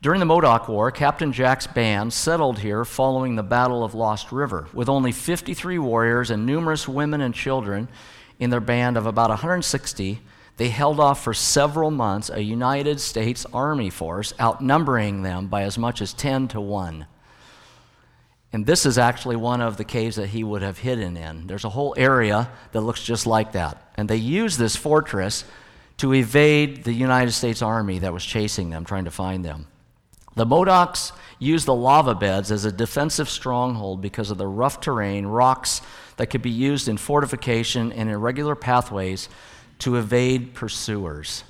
During 0.02 0.20
the 0.20 0.26
Modoc 0.26 0.68
War, 0.68 0.90
Captain 0.90 1.32
Jack's 1.32 1.68
band 1.68 2.12
settled 2.12 2.60
here 2.60 2.84
following 2.86 3.36
the 3.36 3.44
Battle 3.44 3.84
of 3.84 3.94
Lost 3.94 4.32
River, 4.32 4.68
with 4.74 4.90
only 4.90 5.12
53 5.12 5.78
warriors 5.78 6.32
and 6.32 6.46
numerous 6.46 6.88
women 6.88 7.22
and 7.22 7.36
children 7.36 7.88
in 8.40 8.50
their 8.50 8.60
band 8.60 8.98
of 8.98 9.06
about 9.06 9.30
160. 9.30 10.22
They 10.58 10.70
held 10.70 11.00
off 11.00 11.24
for 11.24 11.36
several 11.36 11.92
months 11.92 12.32
a 12.32 12.42
United 12.42 13.00
States 13.00 13.46
Army 13.54 13.92
force, 13.92 14.34
outnumbering 14.40 15.22
them 15.22 15.48
by 15.48 15.64
as 15.64 15.78
much 15.78 16.02
as 16.02 16.14
10 16.14 16.48
to 16.50 16.62
1. 16.62 17.06
And 18.54 18.66
this 18.66 18.86
is 18.86 18.98
actually 18.98 19.38
one 19.38 19.62
of 19.62 19.78
the 19.78 19.86
caves 19.86 20.18
that 20.18 20.28
he 20.28 20.44
would 20.44 20.62
have 20.62 20.78
hidden 20.78 21.16
in. 21.16 21.48
There's 21.48 21.64
a 21.64 21.70
whole 21.70 21.94
area 21.98 22.50
that 22.74 22.82
looks 22.82 23.02
just 23.02 23.26
like 23.26 23.54
that. 23.54 23.92
And 23.96 24.10
they 24.10 24.18
used 24.18 24.60
this 24.60 24.76
fortress 24.76 25.46
to 25.98 26.14
evade 26.14 26.84
the 26.84 26.94
United 26.94 27.32
States 27.32 27.62
Army 27.62 28.00
that 28.00 28.12
was 28.12 28.26
chasing 28.26 28.70
them, 28.70 28.84
trying 28.84 29.06
to 29.06 29.12
find 29.12 29.46
them. 29.46 29.68
The 30.36 30.46
Modocs 30.46 31.12
used 31.40 31.66
the 31.66 31.76
lava 31.76 32.16
beds 32.16 32.52
as 32.52 32.66
a 32.66 32.72
defensive 32.72 33.30
stronghold 33.30 34.02
because 34.02 34.32
of 34.32 34.38
the 34.38 34.48
rough 34.48 34.80
terrain, 34.80 35.26
rocks 35.26 35.82
that 36.18 36.28
could 36.28 36.42
be 36.42 36.50
used 36.52 36.88
in 36.88 36.98
fortification 36.98 37.92
and 37.94 38.10
irregular 38.10 38.56
pathways 38.56 39.30
to 39.80 39.98
evade 39.98 40.54
pursuers. 40.54 41.44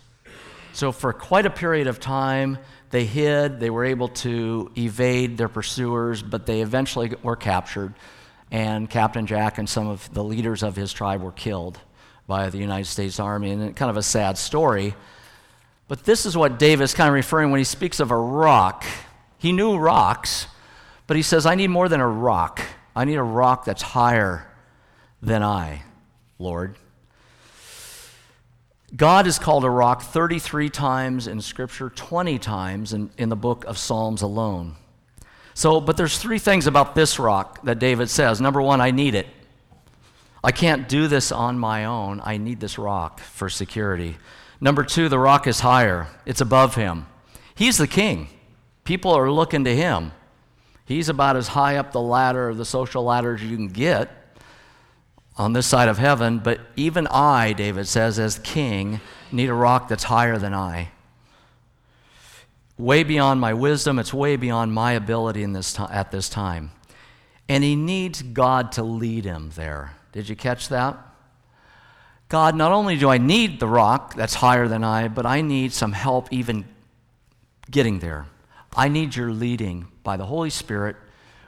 So, 0.74 0.92
for 0.92 1.12
quite 1.12 1.46
a 1.46 1.50
period 1.50 1.88
of 1.88 2.00
time, 2.00 2.58
they 2.92 3.06
hid, 3.06 3.60
they 3.60 3.70
were 3.70 3.86
able 3.86 4.10
to 4.10 4.72
evade 4.78 5.38
their 5.38 5.50
pursuers, 5.50 6.22
but 6.22 6.46
they 6.46 6.62
eventually 6.62 7.14
were 7.24 7.36
captured, 7.36 7.94
and 8.52 8.90
Captain 8.90 9.26
Jack 9.26 9.58
and 9.58 9.68
some 9.68 9.88
of 9.88 10.14
the 10.14 10.24
leaders 10.24 10.64
of 10.64 10.76
his 10.76 10.92
tribe 10.94 11.22
were 11.22 11.32
killed 11.32 11.80
by 12.28 12.50
the 12.50 12.58
United 12.58 12.86
States 12.86 13.20
Army, 13.20 13.52
and 13.52 13.76
kind 13.76 13.90
of 13.90 13.98
a 13.98 14.04
sad 14.04 14.38
story. 14.38 14.94
But 15.88 16.06
this 16.06 16.26
is 16.26 16.38
what 16.38 16.60
David's 16.60 16.94
kind 16.94 17.10
of 17.10 17.14
referring 17.14 17.52
when 17.52 17.58
he 17.58 17.66
speaks 17.66 18.00
of 18.00 18.12
a 18.12 18.18
rock. 18.18 18.86
He 19.38 19.52
knew 19.52 19.78
rocks, 19.78 20.48
but 21.08 21.18
he 21.18 21.24
says, 21.24 21.46
I 21.46 21.56
need 21.56 21.68
more 21.68 21.90
than 21.90 22.00
a 22.00 22.08
rock. 22.08 22.62
I 22.96 23.06
need 23.06 23.16
a 23.16 23.24
rock 23.24 23.66
that's 23.66 23.82
higher 23.82 24.48
than 25.22 25.44
I, 25.44 25.84
Lord. 26.40 26.78
God 28.96 29.26
is 29.26 29.40
called 29.40 29.64
a 29.64 29.70
rock 29.70 30.02
33 30.02 30.70
times 30.70 31.28
in 31.28 31.40
Scripture, 31.42 31.90
20 31.90 32.38
times 32.40 32.92
in, 32.92 33.10
in 33.18 33.30
the 33.30 33.36
book 33.36 33.64
of 33.66 33.78
Psalms 33.78 34.22
alone. 34.22 34.76
So, 35.54 35.80
but 35.80 35.96
there's 35.96 36.18
three 36.18 36.40
things 36.40 36.68
about 36.68 36.96
this 36.96 37.18
rock 37.18 37.64
that 37.64 37.80
David 37.80 38.10
says. 38.10 38.42
Number 38.42 38.62
one, 38.62 38.82
I 38.82 38.92
need 38.92 39.16
it. 39.16 39.28
I 40.44 40.52
can't 40.52 40.90
do 40.90 41.08
this 41.08 41.32
on 41.32 41.58
my 41.58 41.86
own. 41.86 42.22
I 42.24 42.38
need 42.38 42.60
this 42.60 42.78
rock 42.78 43.20
for 43.20 43.48
security. 43.48 44.18
Number 44.60 44.84
two, 44.84 45.08
the 45.08 45.20
rock 45.20 45.48
is 45.48 45.62
higher, 45.62 46.08
it's 46.26 46.42
above 46.42 46.76
him. 46.76 47.08
He's 47.56 47.78
the 47.78 47.88
king. 47.88 48.28
People 48.84 49.12
are 49.12 49.32
looking 49.32 49.64
to 49.66 49.76
him. 49.76 50.12
He's 50.86 51.10
about 51.10 51.38
as 51.38 51.50
high 51.50 51.78
up 51.78 51.92
the 51.92 52.02
ladder, 52.02 52.50
of 52.50 52.58
the 52.58 52.66
social 52.66 53.04
ladder, 53.04 53.36
as 53.36 53.44
you 53.44 53.56
can 53.56 53.68
get 53.68 54.21
on 55.38 55.54
this 55.54 55.66
side 55.68 55.88
of 55.88 55.98
heaven, 55.98 56.40
but 56.40 56.60
even 56.76 57.08
I, 57.08 57.54
David 57.54 57.88
says, 57.88 58.20
as 58.20 58.40
king, 58.40 59.00
need 59.32 59.50
a 59.50 59.54
rock 59.54 59.88
that's 59.88 60.04
higher 60.04 60.38
than 60.38 60.54
I. 60.54 60.92
Way 62.78 63.04
beyond 63.04 63.40
my 63.40 63.54
wisdom, 63.54 64.00
it's 64.00 64.14
way 64.14 64.36
beyond 64.36 64.74
my 64.74 64.94
ability 64.94 65.44
in 65.44 65.54
this 65.54 65.80
at 65.80 66.12
this 66.12 66.30
time. 66.30 66.72
And 67.48 67.64
he 67.64 67.76
needs 67.76 68.22
God 68.22 68.72
to 68.74 68.84
lead 68.84 69.26
him 69.26 69.52
there. 69.56 69.94
Did 70.12 70.30
you 70.30 70.36
catch 70.36 70.70
that? 70.70 70.98
God, 72.30 72.56
not 72.56 72.72
only 72.72 72.98
do 72.98 73.10
I 73.10 73.18
need 73.18 73.60
the 73.60 73.68
rock 73.68 74.16
that's 74.16 74.36
higher 74.36 74.68
than 74.68 74.84
I, 74.84 75.10
but 75.10 75.26
I 75.26 75.42
need 75.42 75.74
some 75.74 75.92
help 75.92 76.32
even 76.32 76.66
getting 77.70 78.00
there. 78.00 78.26
I 78.76 78.88
need 78.88 79.16
your 79.16 79.32
leading 79.32 79.88
by 80.04 80.18
the 80.18 80.26
Holy 80.26 80.50
Spirit. 80.50 80.96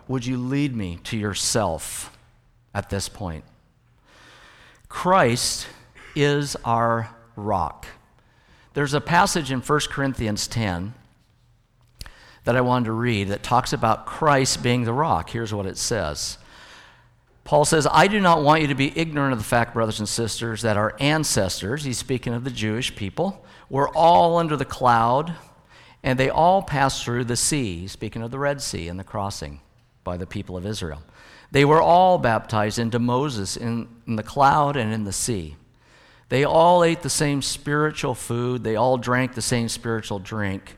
Would 0.07 0.25
you 0.25 0.37
lead 0.37 0.75
me 0.75 0.99
to 1.05 1.17
yourself 1.17 2.17
at 2.73 2.89
this 2.89 3.07
point? 3.07 3.45
Christ 4.93 5.67
is 6.15 6.55
our 6.63 7.09
rock. 7.35 7.87
There's 8.75 8.93
a 8.93 9.01
passage 9.01 9.51
in 9.51 9.59
1 9.59 9.79
Corinthians 9.89 10.47
10 10.47 10.93
that 12.43 12.55
I 12.55 12.61
wanted 12.61 12.85
to 12.85 12.91
read 12.91 13.29
that 13.29 13.41
talks 13.41 13.73
about 13.73 14.05
Christ 14.05 14.61
being 14.61 14.83
the 14.83 14.93
rock. 14.93 15.31
Here's 15.31 15.51
what 15.51 15.65
it 15.65 15.77
says 15.77 16.37
Paul 17.43 17.65
says, 17.65 17.87
I 17.91 18.07
do 18.07 18.19
not 18.19 18.43
want 18.43 18.61
you 18.61 18.67
to 18.67 18.75
be 18.75 18.97
ignorant 18.97 19.33
of 19.33 19.39
the 19.39 19.43
fact, 19.43 19.73
brothers 19.73 19.99
and 19.99 20.07
sisters, 20.07 20.61
that 20.61 20.77
our 20.77 20.95
ancestors, 20.99 21.83
he's 21.83 21.97
speaking 21.97 22.33
of 22.35 22.43
the 22.43 22.51
Jewish 22.51 22.95
people, 22.95 23.43
were 23.69 23.89
all 23.89 24.37
under 24.37 24.55
the 24.55 24.63
cloud, 24.63 25.33
and 26.03 26.19
they 26.19 26.29
all 26.29 26.61
passed 26.61 27.03
through 27.03 27.25
the 27.25 27.35
sea, 27.35 27.87
speaking 27.87 28.21
of 28.21 28.29
the 28.29 28.39
Red 28.39 28.61
Sea 28.61 28.87
and 28.87 28.99
the 28.99 29.03
crossing 29.03 29.59
by 30.03 30.17
the 30.17 30.27
people 30.27 30.55
of 30.55 30.67
Israel. 30.67 31.01
They 31.53 31.65
were 31.65 31.83
all 31.83 32.17
baptized 32.17 32.79
into 32.79 32.97
Moses 32.97 33.55
in, 33.55 33.87
in 34.07 34.15
the 34.15 34.23
cloud 34.23 34.75
and 34.75 34.91
in 34.91 35.03
the 35.03 35.13
sea. 35.13 35.55
They 36.29 36.43
all 36.43 36.83
ate 36.83 37.03
the 37.03 37.11
same 37.11 37.43
spiritual 37.43 38.15
food, 38.15 38.63
they 38.63 38.75
all 38.75 38.97
drank 38.97 39.35
the 39.35 39.41
same 39.41 39.69
spiritual 39.69 40.17
drink, 40.17 40.77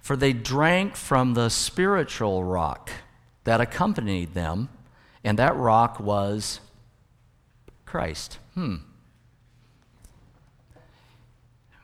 for 0.00 0.16
they 0.16 0.32
drank 0.32 0.96
from 0.96 1.34
the 1.34 1.48
spiritual 1.50 2.42
rock 2.42 2.90
that 3.44 3.60
accompanied 3.60 4.34
them, 4.34 4.70
and 5.22 5.38
that 5.38 5.54
rock 5.54 6.00
was 6.00 6.58
Christ. 7.86 8.40
Hmm. 8.54 8.78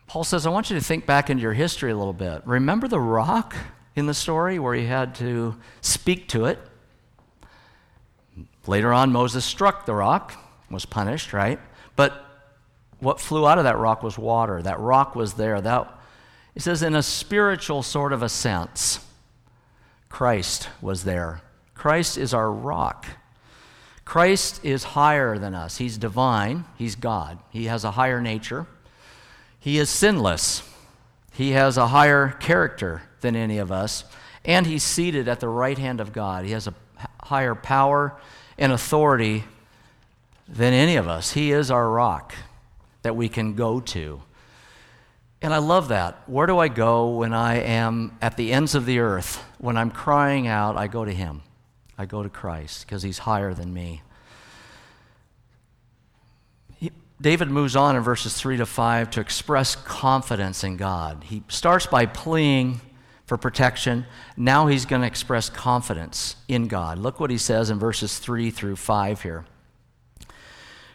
Paul 0.09 0.25
says, 0.25 0.45
I 0.45 0.51
want 0.51 0.71
you 0.71 0.77
to 0.77 0.85
think 0.85 1.07
back 1.07 1.31
into 1.31 1.41
your 1.41 1.53
history 1.53 1.93
a 1.93 1.97
little 1.97 2.13
bit. 2.13 2.43
Remember 2.45 2.89
the 2.89 2.99
rock 2.99 3.55
in 3.95 4.07
the 4.07 4.15
story 4.15 4.59
where 4.59 4.75
he 4.75 4.87
had 4.87 5.15
to 5.17 5.55
speak 5.83 6.27
to 6.31 6.47
it? 6.47 6.59
Later 8.67 8.93
on, 8.93 9.13
Moses 9.13 9.45
struck 9.45 9.87
the 9.87 9.95
rock, 9.95 10.35
was 10.71 10.87
punished, 10.87 11.33
right? 11.33 11.59
But 11.97 12.25
what 12.99 13.21
flew 13.21 13.47
out 13.47 13.59
of 13.59 13.65
that 13.65 13.79
rock 13.79 14.03
was 14.03 14.19
water. 14.19 14.63
That 14.63 14.81
rock 14.81 15.15
was 15.15 15.35
there. 15.35 15.61
That, 15.61 15.93
it 16.55 16.63
says, 16.63 16.83
in 16.83 16.95
a 16.95 17.03
spiritual 17.03 17.83
sort 17.83 18.13
of 18.13 18.23
a 18.23 18.29
sense, 18.29 19.05
Christ 20.09 20.69
was 20.81 21.05
there. 21.05 21.43
Christ 21.75 22.17
is 22.17 22.33
our 22.33 22.51
rock. 22.51 23.07
Christ 24.05 24.65
is 24.65 24.85
higher 24.85 25.39
than 25.39 25.55
us. 25.55 25.79
He's 25.79 25.99
divine, 25.99 26.65
He's 26.77 26.95
God. 26.95 27.39
He 27.51 27.67
has 27.67 27.85
a 27.85 27.93
higher 27.93 28.21
nature. 28.21 28.67
He 29.59 29.79
is 29.79 29.91
sinless. 29.91 30.63
He 31.33 31.53
has 31.53 31.77
a 31.77 31.89
higher 31.89 32.29
character 32.29 33.03
than 33.23 33.35
any 33.35 33.59
of 33.59 33.73
us. 33.73 34.05
And 34.45 34.67
He's 34.67 34.83
seated 34.83 35.27
at 35.27 35.41
the 35.41 35.49
right 35.49 35.79
hand 35.79 36.01
of 36.01 36.13
God. 36.13 36.45
He 36.45 36.53
has 36.53 36.67
a 36.67 36.75
higher 37.23 37.55
power 37.55 38.19
and 38.59 38.73
authority 38.73 39.45
than 40.49 40.73
any 40.73 40.97
of 40.97 41.09
us. 41.09 41.33
He 41.33 41.53
is 41.53 41.71
our 41.71 41.89
rock 41.91 42.35
that 43.03 43.17
we 43.17 43.29
can 43.29 43.55
go 43.55 43.81
to. 43.81 44.23
And 45.43 45.53
I 45.53 45.59
love 45.59 45.89
that. 45.89 46.23
Where 46.27 46.47
do 46.47 46.59
I 46.59 46.69
go 46.69 47.17
when 47.17 47.35
I 47.35 47.57
am 47.57 48.17
at 48.23 48.37
the 48.37 48.53
ends 48.53 48.75
of 48.75 48.87
the 48.87 48.99
earth? 48.99 49.45
When 49.59 49.77
I'm 49.77 49.91
crying 49.91 50.47
out, 50.47 50.77
I 50.77 50.87
go 50.87 51.05
to 51.05 51.13
Him. 51.13 51.43
I 51.99 52.07
go 52.07 52.23
to 52.23 52.31
Christ 52.31 52.87
because 52.87 53.03
He's 53.03 53.19
higher 53.19 53.53
than 53.53 53.75
me. 53.75 54.01
He, 56.79 56.93
David 57.21 57.51
moves 57.51 57.77
on 57.77 57.95
in 57.95 58.03
verses 58.03 58.35
3 58.35 58.57
to 58.57 58.65
5 58.65 59.11
to 59.11 59.21
express 59.21 59.77
confidence 59.77 60.65
in 60.65 60.79
God. 60.79 61.25
He 61.25 61.43
starts 61.49 61.87
by 61.87 62.07
pleading 62.07 62.81
for 63.27 63.37
protection. 63.37 64.07
Now 64.37 64.67
he's 64.67 64.85
going 64.85 65.03
to 65.03 65.07
express 65.07 65.49
confidence 65.49 66.37
in 66.49 66.69
God. 66.69 66.99
Look 66.99 67.21
what 67.21 67.31
he 67.31 67.39
says 67.39 67.71
in 67.71 67.79
verses 67.79 68.19
3 68.19 68.51
through 68.51 68.77
5 68.77 69.23
here. 69.23 69.45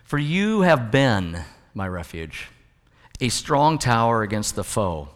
For 0.04 0.18
you 0.18 0.62
have 0.62 0.92
been 0.92 1.44
my 1.74 1.88
refuge, 1.88 2.48
a 3.20 3.30
strong 3.30 3.78
tower 3.78 4.24
against 4.24 4.56
the 4.56 4.64
foe. 4.64 5.10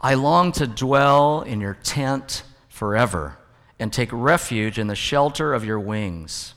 I 0.00 0.14
long 0.14 0.52
to 0.52 0.66
dwell 0.66 1.42
in 1.42 1.60
your 1.60 1.74
tent 1.74 2.42
forever 2.68 3.38
and 3.78 3.92
take 3.92 4.10
refuge 4.12 4.78
in 4.78 4.86
the 4.86 4.94
shelter 4.94 5.54
of 5.54 5.64
your 5.64 5.80
wings. 5.80 6.54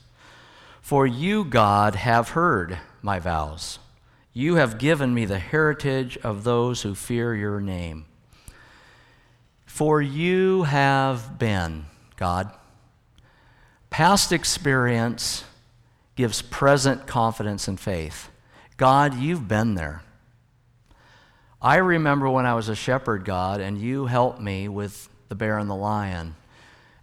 For 0.81 1.07
you, 1.07 1.43
God, 1.43 1.95
have 1.95 2.29
heard 2.29 2.79
my 3.01 3.19
vows. 3.19 3.79
You 4.33 4.55
have 4.55 4.77
given 4.77 5.13
me 5.13 5.25
the 5.25 5.39
heritage 5.39 6.17
of 6.17 6.43
those 6.43 6.81
who 6.81 6.95
fear 6.95 7.35
your 7.35 7.59
name. 7.59 8.05
For 9.71 10.01
you 10.01 10.63
have 10.63 11.39
been, 11.39 11.85
God. 12.17 12.51
Past 13.89 14.33
experience 14.33 15.45
gives 16.17 16.41
present 16.41 17.07
confidence 17.07 17.69
and 17.69 17.79
faith. 17.79 18.29
God, 18.75 19.15
you've 19.15 19.47
been 19.47 19.75
there. 19.75 20.03
I 21.61 21.77
remember 21.77 22.29
when 22.29 22.45
I 22.45 22.53
was 22.53 22.67
a 22.67 22.75
shepherd, 22.75 23.23
God, 23.23 23.61
and 23.61 23.79
you 23.79 24.07
helped 24.07 24.41
me 24.41 24.67
with 24.67 25.07
the 25.29 25.35
bear 25.35 25.57
and 25.57 25.69
the 25.69 25.73
lion. 25.73 26.35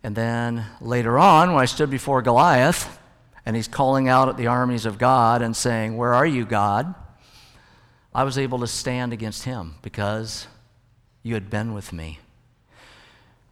And 0.03 0.15
then 0.15 0.67
later 0.83 1.19
on, 1.19 1.55
when 1.55 1.63
I 1.63 1.67
stood 1.67 1.89
before 1.89 2.21
Goliath, 2.21 2.99
and 3.47 3.57
he's 3.57 3.67
calling 3.67 4.11
out 4.11 4.29
at 4.29 4.37
the 4.37 4.49
armies 4.49 4.85
of 4.85 4.99
God 4.99 5.41
and 5.41 5.57
saying, 5.57 5.97
Where 5.97 6.13
are 6.13 6.27
you, 6.27 6.45
God? 6.45 6.95
I 8.15 8.25
was 8.25 8.37
able 8.37 8.59
to 8.59 8.67
stand 8.67 9.15
against 9.15 9.45
him 9.45 9.77
because 9.81 10.47
you 11.23 11.33
had 11.33 11.49
been 11.49 11.73
with 11.73 11.95
me. 11.95 12.19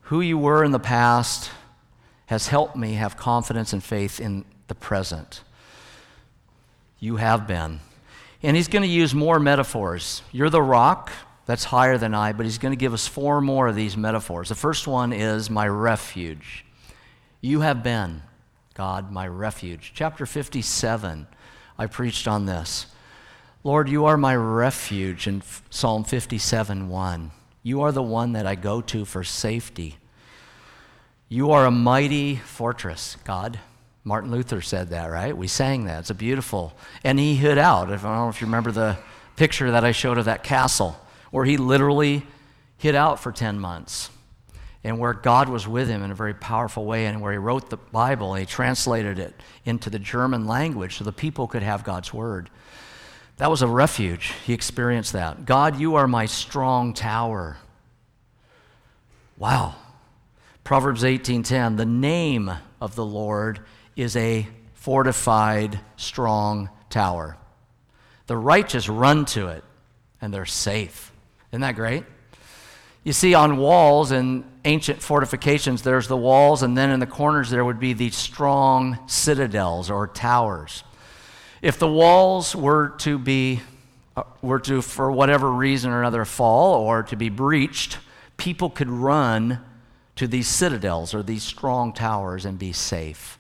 Who 0.07 0.21
you 0.21 0.39
were 0.39 0.63
in 0.63 0.71
the 0.71 0.79
past 0.79 1.51
has 2.27 2.49
helped 2.49 2.77
me 2.77 2.95
have 2.95 3.17
confidence 3.17 3.73
and 3.73 3.83
faith 3.83 4.21
in 4.21 4.45
the 4.69 4.75
present. 4.75 5.43
You 7.01 7.17
have 7.17 7.47
been. 7.49 7.81
And 8.43 8.57
he's 8.57 8.69
going 8.69 8.83
to 8.83 8.89
use 8.89 9.15
more 9.15 9.41
metaphors. 9.41 10.23
You're 10.31 10.51
the 10.51 10.63
rock 10.63 11.11
that's 11.47 11.65
higher 11.65 11.99
than 11.99 12.15
I, 12.15 12.33
but 12.33 12.47
he's 12.47 12.59
going 12.59 12.71
to 12.71 12.77
give 12.77 12.95
us 12.95 13.09
four 13.09 13.41
more 13.41 13.67
of 13.67 13.75
these 13.75 13.97
metaphors. 13.97 14.49
The 14.49 14.55
first 14.55 14.87
one 14.87 15.13
is 15.13 15.51
my 15.51 15.67
refuge. 15.67 16.65
You 17.41 17.61
have 17.63 17.83
been, 17.83 18.23
God, 18.75 19.11
my 19.11 19.27
refuge. 19.27 19.93
Chapter 19.93 20.25
57, 20.25 21.27
I 21.79 21.87
preached 21.87 22.29
on 22.29 22.47
this. 22.47 22.87
Lord, 23.65 23.89
you 23.89 24.05
are 24.05 24.17
my 24.17 24.37
refuge 24.37 25.27
in 25.27 25.43
Psalm 25.71 26.05
57 26.05 26.89
1. 26.89 27.31
You 27.67 27.83
are 27.83 27.91
the 27.91 28.01
one 28.01 28.35
that 28.35 28.47
I 28.47 28.55
go 28.55 28.81
to 28.81 29.05
for 29.05 29.25
safety. 29.25 29.97
You 31.29 31.51
are 31.51 31.67
a 31.67 31.71
mighty 31.73 32.37
fortress, 32.37 33.17
God. 33.25 33.59
Martin 34.05 34.31
Luther 34.31 34.61
said 34.61 34.91
that, 34.91 35.07
right? 35.07 35.37
We 35.37 35.49
sang 35.49 35.87
that. 35.87 35.99
It's 35.99 36.11
a 36.11 36.15
beautiful. 36.15 36.75
And 37.03 37.19
he 37.19 37.35
hid 37.35 37.59
out. 37.59 37.91
If, 37.91 38.05
I 38.05 38.11
don't 38.11 38.19
know 38.19 38.29
if 38.29 38.41
you 38.41 38.47
remember 38.47 38.71
the 38.71 38.97
picture 39.35 39.73
that 39.73 39.85
I 39.85 39.91
showed 39.91 40.17
of 40.17 40.27
that 40.27 40.45
castle, 40.45 40.97
where 41.33 41.45
he 41.45 41.57
literally 41.57 42.25
hid 42.79 42.95
out 42.95 43.19
for 43.19 43.33
10 43.33 43.59
months, 43.59 44.11
and 44.85 45.01
where 45.01 45.13
God 45.13 45.49
was 45.49 45.67
with 45.67 45.89
him 45.89 46.05
in 46.05 46.13
a 46.13 46.15
very 46.15 46.35
powerful 46.35 46.85
way, 46.85 47.07
and 47.07 47.21
where 47.21 47.33
he 47.33 47.39
wrote 47.39 47.69
the 47.69 47.79
Bible, 47.79 48.35
and 48.35 48.39
he 48.43 48.47
translated 48.47 49.19
it 49.19 49.35
into 49.65 49.91
the 49.91 49.99
German 49.99 50.47
language 50.47 50.99
so 50.99 51.05
the 51.05 51.11
people 51.11 51.49
could 51.49 51.65
have 51.65 51.83
God's 51.83 52.15
word. 52.15 52.49
That 53.39 53.51
was 53.51 53.63
a 53.63 53.67
refuge. 53.67 54.33
He 54.47 54.55
experienced 54.55 55.13
that. 55.13 55.45
God, 55.45 55.79
you 55.79 55.97
are 55.97 56.09
my 56.09 56.27
strong 56.27 56.95
tower. 56.95 57.59
Wow. 59.37 59.75
Proverbs 60.65 61.05
18:10, 61.05 61.77
the 61.77 61.85
name 61.85 62.51
of 62.81 62.95
the 62.95 63.05
Lord 63.05 63.61
is 63.95 64.17
a 64.17 64.49
fortified 64.75 65.81
strong 65.97 66.71
tower. 66.89 67.37
The 68.27 68.37
righteous 68.37 68.89
run 68.89 69.25
to 69.27 69.49
it 69.49 69.65
and 70.21 70.33
they're 70.33 70.47
safe. 70.47 71.13
Isn't 71.53 71.61
that 71.61 71.77
great? 71.77 72.05
You 73.05 73.13
see, 73.13 73.35
on 73.35 73.59
walls 73.59 74.11
in 74.11 74.45
ancient 74.65 75.01
fortifications, 75.01 75.83
there's 75.83 76.09
the 76.09 76.17
walls, 76.17 76.65
and 76.65 76.77
then 76.77 76.91
in 76.91 76.99
the 76.99 77.07
corners 77.07 77.51
there 77.51 77.65
would 77.65 77.79
be 77.79 77.93
these 77.93 78.17
strong 78.17 78.99
citadels 79.07 79.91
or 79.91 80.09
towers. 80.09 80.83
If 81.63 81.79
the 81.79 81.89
walls 81.89 82.55
were 82.55 82.91
to 82.99 83.19
be, 83.19 83.61
uh, 84.17 84.25
were 84.43 84.61
to, 84.61 84.83
for 84.83 85.11
whatever 85.11 85.51
reason 85.51 85.91
or 85.91 86.01
another, 86.01 86.25
fall 86.25 86.75
or 86.75 87.03
to 87.05 87.17
be 87.17 87.29
breached, 87.29 87.99
people 88.37 88.71
could 88.71 88.91
run 88.91 89.61
to 90.17 90.27
these 90.27 90.49
citadels 90.49 91.15
or 91.15 91.23
these 91.23 91.43
strong 91.43 91.93
towers 91.93 92.45
and 92.45 92.59
be 92.59 92.73
safe 92.73 93.39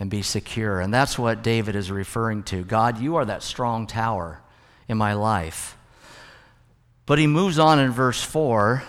and 0.00 0.10
be 0.10 0.22
secure. 0.22 0.80
And 0.80 0.94
that's 0.94 1.18
what 1.18 1.42
David 1.42 1.74
is 1.74 1.90
referring 1.90 2.44
to. 2.44 2.64
God, 2.64 3.00
you 3.00 3.16
are 3.16 3.24
that 3.24 3.42
strong 3.42 3.86
tower 3.86 4.40
in 4.86 4.96
my 4.96 5.12
life. 5.12 5.76
But 7.06 7.18
he 7.18 7.26
moves 7.26 7.58
on 7.58 7.78
in 7.78 7.90
verse 7.90 8.22
4 8.22 8.82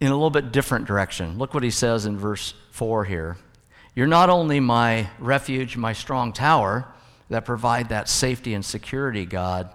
in 0.00 0.08
a 0.08 0.14
little 0.14 0.30
bit 0.30 0.52
different 0.52 0.86
direction. 0.86 1.38
Look 1.38 1.54
what 1.54 1.62
he 1.62 1.70
says 1.70 2.06
in 2.06 2.18
verse 2.18 2.54
4 2.72 3.04
here. 3.04 3.36
You're 3.94 4.06
not 4.06 4.30
only 4.30 4.58
my 4.60 5.08
refuge, 5.18 5.76
my 5.76 5.92
strong 5.92 6.32
tower 6.32 6.88
that 7.30 7.44
provide 7.44 7.88
that 7.90 8.08
safety 8.08 8.54
and 8.54 8.64
security, 8.64 9.24
God, 9.24 9.70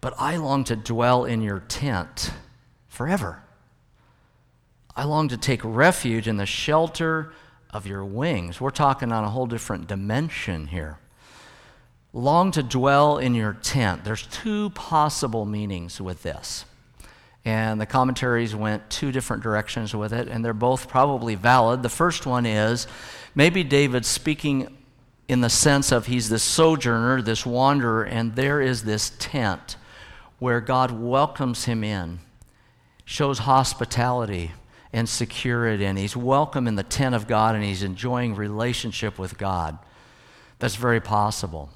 but 0.00 0.14
I 0.18 0.36
long 0.36 0.64
to 0.64 0.76
dwell 0.76 1.24
in 1.24 1.42
your 1.42 1.60
tent 1.60 2.32
forever. 2.88 3.42
I 4.96 5.04
long 5.04 5.28
to 5.28 5.36
take 5.36 5.60
refuge 5.64 6.28
in 6.28 6.36
the 6.36 6.46
shelter 6.46 7.32
of 7.70 7.86
your 7.86 8.04
wings. 8.04 8.60
We're 8.60 8.70
talking 8.70 9.12
on 9.12 9.24
a 9.24 9.30
whole 9.30 9.46
different 9.46 9.86
dimension 9.86 10.66
here. 10.66 10.98
Long 12.12 12.50
to 12.52 12.62
dwell 12.62 13.16
in 13.16 13.34
your 13.34 13.54
tent. 13.54 14.04
There's 14.04 14.26
two 14.26 14.70
possible 14.70 15.46
meanings 15.46 16.00
with 16.00 16.22
this. 16.22 16.66
And 17.44 17.80
the 17.80 17.86
commentaries 17.86 18.54
went 18.54 18.88
two 18.90 19.10
different 19.10 19.42
directions 19.42 19.94
with 19.94 20.12
it, 20.12 20.28
and 20.28 20.44
they're 20.44 20.52
both 20.52 20.88
probably 20.88 21.34
valid. 21.34 21.82
The 21.82 21.88
first 21.88 22.26
one 22.26 22.46
is 22.46 22.86
maybe 23.34 23.64
David 23.64 24.04
speaking 24.04 24.76
in 25.28 25.40
the 25.40 25.50
sense 25.50 25.92
of 25.92 26.06
he's 26.06 26.28
this 26.28 26.42
sojourner, 26.42 27.22
this 27.22 27.46
wanderer, 27.46 28.04
and 28.04 28.36
there 28.36 28.60
is 28.60 28.84
this 28.84 29.12
tent 29.18 29.76
where 30.38 30.60
God 30.60 30.90
welcomes 30.90 31.64
him 31.64 31.84
in, 31.84 32.18
shows 33.04 33.40
hospitality 33.40 34.52
and 34.92 35.08
security, 35.08 35.84
and 35.84 35.96
he's 35.96 36.16
welcome 36.16 36.66
in 36.66 36.74
the 36.74 36.82
tent 36.82 37.14
of 37.14 37.26
God, 37.26 37.54
and 37.54 37.64
he's 37.64 37.82
enjoying 37.82 38.34
relationship 38.34 39.18
with 39.18 39.38
God. 39.38 39.78
That's 40.58 40.76
very 40.76 41.00
possible. 41.00 41.70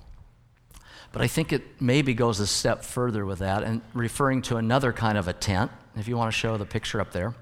But 1.12 1.22
I 1.22 1.28
think 1.28 1.52
it 1.52 1.80
maybe 1.80 2.12
goes 2.12 2.40
a 2.40 2.46
step 2.46 2.84
further 2.84 3.24
with 3.24 3.38
that 3.38 3.62
and 3.62 3.80
referring 3.94 4.42
to 4.42 4.56
another 4.56 4.92
kind 4.92 5.16
of 5.16 5.28
a 5.28 5.32
tent, 5.32 5.70
if 5.96 6.08
you 6.08 6.16
want 6.16 6.30
to 6.30 6.38
show 6.38 6.58
the 6.58 6.66
picture 6.66 7.00
up 7.00 7.12
there. 7.12 7.34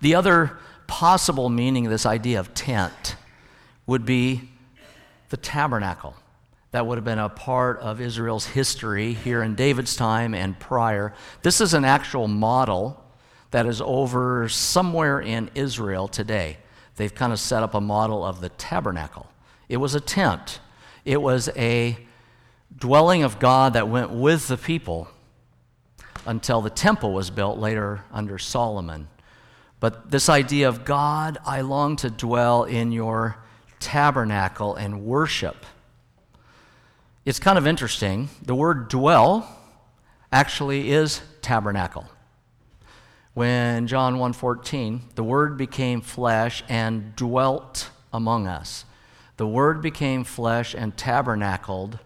The 0.00 0.14
other 0.14 0.58
possible 0.88 1.48
meaning 1.48 1.86
of 1.86 1.92
this 1.92 2.04
idea 2.04 2.40
of 2.40 2.52
tent 2.54 3.14
would 3.86 4.04
be 4.04 4.50
the 5.28 5.36
tabernacle. 5.36 6.16
That 6.72 6.86
would 6.86 6.98
have 6.98 7.04
been 7.04 7.20
a 7.20 7.28
part 7.28 7.78
of 7.78 8.00
Israel's 8.00 8.46
history 8.46 9.12
here 9.12 9.42
in 9.42 9.54
David's 9.54 9.94
time 9.94 10.34
and 10.34 10.58
prior. 10.58 11.14
This 11.42 11.60
is 11.60 11.72
an 11.72 11.84
actual 11.84 12.26
model 12.26 13.02
that 13.52 13.66
is 13.66 13.80
over 13.80 14.48
somewhere 14.48 15.20
in 15.20 15.50
Israel 15.54 16.08
today. 16.08 16.58
They've 16.96 17.14
kind 17.14 17.32
of 17.32 17.38
set 17.38 17.62
up 17.62 17.74
a 17.74 17.80
model 17.80 18.24
of 18.24 18.40
the 18.40 18.48
tabernacle. 18.50 19.30
It 19.68 19.76
was 19.76 19.94
a 19.94 20.00
tent, 20.00 20.60
it 21.04 21.22
was 21.22 21.48
a 21.56 21.96
dwelling 22.76 23.22
of 23.22 23.38
God 23.38 23.74
that 23.74 23.88
went 23.88 24.10
with 24.10 24.48
the 24.48 24.56
people 24.56 25.08
until 26.26 26.60
the 26.60 26.70
temple 26.70 27.12
was 27.12 27.30
built 27.30 27.58
later 27.58 28.04
under 28.12 28.38
Solomon. 28.38 29.08
But 29.80 30.10
this 30.10 30.28
idea 30.28 30.68
of 30.68 30.84
God, 30.84 31.38
I 31.46 31.60
long 31.60 31.96
to 31.96 32.10
dwell 32.10 32.64
in 32.64 32.92
your 32.92 33.36
tabernacle 33.78 34.74
and 34.74 35.04
worship. 35.04 35.64
It's 37.24 37.38
kind 37.38 37.58
of 37.58 37.66
interesting. 37.66 38.28
The 38.42 38.54
word 38.54 38.88
dwell 38.88 39.48
actually 40.32 40.90
is 40.90 41.20
tabernacle. 41.42 42.06
When 43.34 43.86
John 43.86 44.18
1:14, 44.18 45.02
the 45.14 45.22
word 45.22 45.56
became 45.56 46.00
flesh 46.00 46.64
and 46.68 47.14
dwelt 47.14 47.90
among 48.12 48.48
us. 48.48 48.84
The 49.36 49.46
word 49.46 49.80
became 49.80 50.24
flesh 50.24 50.74
and 50.74 50.96
tabernacled 50.96 52.00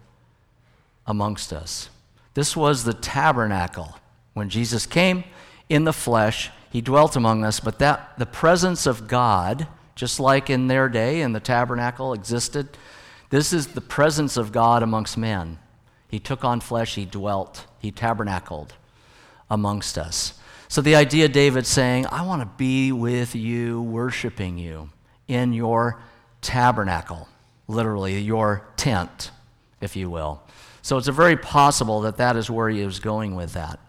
amongst 1.07 1.51
us. 1.51 1.89
This 2.35 2.55
was 2.55 2.83
the 2.83 2.93
tabernacle. 2.93 3.97
When 4.33 4.49
Jesus 4.49 4.85
came 4.85 5.23
in 5.69 5.85
the 5.85 5.93
flesh, 5.93 6.51
he 6.73 6.81
dwelt 6.81 7.15
among 7.15 7.45
us, 7.45 7.59
but 7.59 7.77
that 7.77 8.17
the 8.17 8.25
presence 8.25 8.87
of 8.87 9.07
God, 9.07 9.67
just 9.93 10.19
like 10.19 10.49
in 10.49 10.65
their 10.65 10.89
day 10.89 11.21
and 11.21 11.35
the 11.35 11.39
tabernacle 11.39 12.13
existed, 12.13 12.67
this 13.29 13.53
is 13.53 13.67
the 13.67 13.79
presence 13.79 14.37
of 14.37 14.51
God 14.51 14.81
amongst 14.81 15.15
men. 15.15 15.59
He 16.09 16.19
took 16.19 16.43
on 16.43 16.61
flesh, 16.61 16.95
he 16.95 17.05
dwelt, 17.05 17.67
he 17.77 17.91
tabernacled 17.91 18.73
amongst 19.51 19.99
us. 19.99 20.33
So 20.67 20.81
the 20.81 20.95
idea 20.95 21.27
David 21.27 21.67
saying, 21.67 22.07
I 22.07 22.25
want 22.25 22.41
to 22.41 22.49
be 22.57 22.91
with 22.91 23.35
you, 23.35 23.79
worshiping 23.83 24.57
you 24.57 24.89
in 25.27 25.53
your 25.53 26.01
tabernacle, 26.41 27.29
literally 27.67 28.19
your 28.19 28.67
tent, 28.77 29.29
if 29.79 29.95
you 29.95 30.09
will. 30.09 30.41
So 30.81 30.97
it's 30.97 31.07
very 31.07 31.37
possible 31.37 32.01
that 32.01 32.17
that 32.17 32.35
is 32.35 32.49
where 32.49 32.69
he 32.69 32.83
was 32.83 32.99
going 32.99 33.35
with 33.35 33.53
that. 33.53 33.79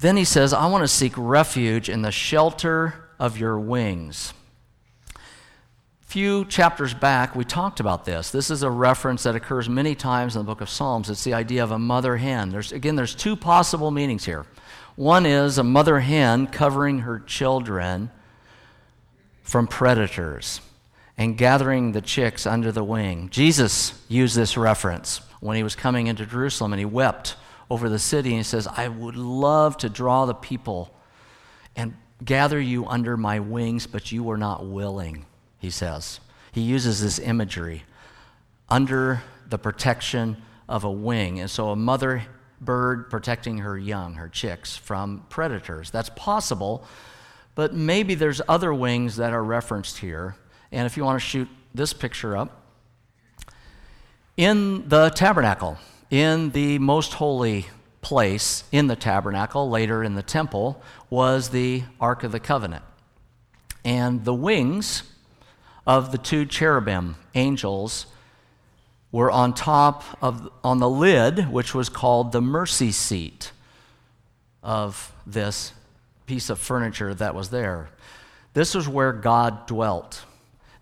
Then 0.00 0.16
he 0.16 0.24
says, 0.24 0.52
I 0.52 0.66
want 0.66 0.84
to 0.84 0.88
seek 0.88 1.12
refuge 1.16 1.88
in 1.88 2.02
the 2.02 2.12
shelter 2.12 2.94
of 3.18 3.38
your 3.38 3.58
wings. 3.58 4.32
few 6.02 6.44
chapters 6.46 6.94
back, 6.94 7.36
we 7.36 7.44
talked 7.44 7.80
about 7.80 8.04
this. 8.04 8.30
This 8.30 8.50
is 8.50 8.62
a 8.62 8.70
reference 8.70 9.24
that 9.24 9.36
occurs 9.36 9.68
many 9.68 9.94
times 9.94 10.36
in 10.36 10.40
the 10.40 10.46
book 10.46 10.60
of 10.60 10.70
Psalms. 10.70 11.10
It's 11.10 11.24
the 11.24 11.34
idea 11.34 11.62
of 11.62 11.70
a 11.70 11.78
mother 11.78 12.16
hen. 12.16 12.48
There's, 12.48 12.72
again, 12.72 12.96
there's 12.96 13.14
two 13.14 13.36
possible 13.36 13.90
meanings 13.90 14.24
here. 14.24 14.46
One 14.96 15.26
is 15.26 15.58
a 15.58 15.64
mother 15.64 16.00
hen 16.00 16.46
covering 16.46 17.00
her 17.00 17.18
children 17.18 18.10
from 19.42 19.66
predators 19.66 20.60
and 21.18 21.36
gathering 21.36 21.92
the 21.92 22.00
chicks 22.00 22.46
under 22.46 22.70
the 22.72 22.84
wing. 22.84 23.28
Jesus 23.30 24.00
used 24.08 24.36
this 24.36 24.56
reference 24.56 25.20
when 25.40 25.56
he 25.56 25.62
was 25.62 25.74
coming 25.74 26.06
into 26.06 26.24
Jerusalem 26.24 26.72
and 26.72 26.80
he 26.80 26.86
wept 26.86 27.36
over 27.70 27.88
the 27.88 27.98
city 27.98 28.30
and 28.30 28.38
he 28.38 28.44
says, 28.44 28.66
I 28.66 28.88
would 28.88 29.16
love 29.16 29.76
to 29.78 29.88
draw 29.88 30.26
the 30.26 30.34
people 30.34 30.94
and 31.76 31.94
gather 32.24 32.60
you 32.60 32.86
under 32.86 33.16
my 33.16 33.40
wings, 33.40 33.86
but 33.86 34.10
you 34.10 34.22
were 34.22 34.38
not 34.38 34.66
willing 34.66 35.24
he 35.58 35.70
says. 35.70 36.20
He 36.52 36.60
uses 36.60 37.02
this 37.02 37.18
imagery 37.18 37.84
under 38.68 39.22
the 39.48 39.58
protection 39.58 40.42
of 40.68 40.84
a 40.84 40.90
wing. 40.90 41.40
And 41.40 41.50
so 41.50 41.70
a 41.70 41.76
mother 41.76 42.22
bird 42.60 43.10
protecting 43.10 43.58
her 43.58 43.78
young, 43.78 44.14
her 44.14 44.28
chicks, 44.28 44.76
from 44.76 45.24
predators. 45.28 45.90
That's 45.90 46.10
possible, 46.10 46.84
but 47.54 47.74
maybe 47.74 48.14
there's 48.14 48.40
other 48.48 48.72
wings 48.72 49.16
that 49.16 49.32
are 49.32 49.44
referenced 49.44 49.98
here. 49.98 50.36
And 50.70 50.86
if 50.86 50.96
you 50.96 51.04
want 51.04 51.20
to 51.20 51.26
shoot 51.26 51.48
this 51.74 51.92
picture 51.92 52.36
up, 52.36 52.62
in 54.36 54.88
the 54.88 55.10
tabernacle, 55.10 55.78
in 56.10 56.50
the 56.50 56.78
most 56.78 57.14
holy 57.14 57.66
place 58.00 58.64
in 58.72 58.86
the 58.86 58.96
tabernacle, 58.96 59.68
later 59.68 60.02
in 60.02 60.14
the 60.14 60.22
temple, 60.22 60.82
was 61.10 61.50
the 61.50 61.82
Ark 62.00 62.22
of 62.24 62.32
the 62.32 62.40
Covenant. 62.40 62.84
And 63.84 64.24
the 64.24 64.34
wings 64.34 65.02
of 65.86 66.12
the 66.12 66.18
two 66.18 66.44
cherubim 66.44 67.16
angels 67.34 68.06
were 69.10 69.30
on 69.30 69.54
top 69.54 70.04
of 70.20 70.50
on 70.62 70.78
the 70.78 70.88
lid 70.88 71.50
which 71.50 71.74
was 71.74 71.88
called 71.88 72.30
the 72.32 72.42
mercy 72.42 72.92
seat 72.92 73.52
of 74.62 75.12
this 75.26 75.72
piece 76.26 76.50
of 76.50 76.58
furniture 76.58 77.14
that 77.14 77.34
was 77.34 77.48
there 77.48 77.88
this 78.52 78.74
was 78.74 78.86
where 78.86 79.14
god 79.14 79.66
dwelt 79.66 80.24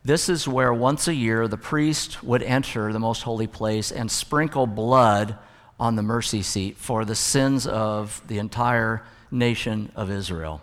this 0.06 0.28
is 0.28 0.46
where 0.46 0.72
once 0.72 1.08
a 1.08 1.14
year 1.14 1.48
the 1.48 1.56
priest 1.56 2.22
would 2.22 2.42
enter 2.42 2.92
the 2.92 2.98
most 2.98 3.22
holy 3.22 3.46
place 3.46 3.90
and 3.90 4.10
sprinkle 4.10 4.66
blood 4.66 5.36
on 5.78 5.96
the 5.96 6.02
mercy 6.02 6.42
seat 6.42 6.76
for 6.76 7.04
the 7.04 7.14
sins 7.14 7.66
of 7.66 8.22
the 8.28 8.38
entire 8.38 9.02
nation 9.30 9.90
of 9.94 10.10
israel 10.10 10.60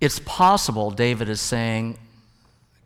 it's 0.00 0.20
possible 0.20 0.90
david 0.90 1.28
is 1.28 1.40
saying 1.40 1.98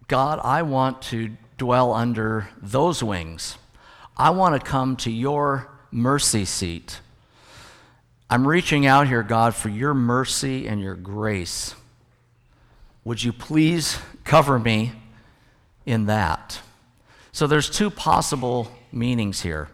God, 0.08 0.40
I 0.42 0.62
want 0.62 1.02
to 1.02 1.36
dwell 1.58 1.92
under 1.92 2.48
those 2.62 3.02
wings. 3.02 3.58
I 4.16 4.30
want 4.30 4.58
to 4.58 4.66
come 4.66 4.96
to 4.96 5.10
your 5.10 5.68
mercy 5.90 6.46
seat. 6.46 7.00
I'm 8.30 8.48
reaching 8.48 8.86
out 8.86 9.06
here, 9.06 9.22
God, 9.22 9.54
for 9.54 9.68
your 9.68 9.92
mercy 9.92 10.66
and 10.66 10.80
your 10.80 10.94
grace. 10.94 11.74
Would 13.04 13.22
you 13.22 13.34
please 13.34 13.98
cover 14.24 14.58
me 14.58 14.92
in 15.88 16.06
that? 16.06 16.60
So 17.32 17.46
there's 17.46 17.70
two 17.70 17.88
possible 17.88 18.70
meanings 18.92 19.40
here. 19.40 19.68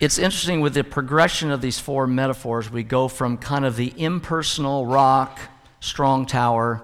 It's 0.00 0.16
interesting 0.16 0.60
with 0.60 0.74
the 0.74 0.84
progression 0.84 1.50
of 1.50 1.60
these 1.60 1.78
four 1.78 2.06
metaphors, 2.06 2.70
we 2.70 2.82
go 2.82 3.08
from 3.08 3.36
kind 3.36 3.64
of 3.64 3.76
the 3.76 3.92
impersonal 3.96 4.86
rock, 4.86 5.38
strong 5.80 6.24
tower, 6.24 6.82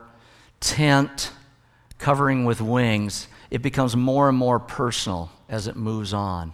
tent, 0.60 1.30
covering 1.98 2.44
with 2.44 2.60
wings, 2.60 3.28
it 3.50 3.62
becomes 3.62 3.96
more 3.96 4.28
and 4.28 4.36
more 4.36 4.58
personal 4.58 5.30
as 5.48 5.66
it 5.66 5.76
moves 5.76 6.12
on. 6.12 6.52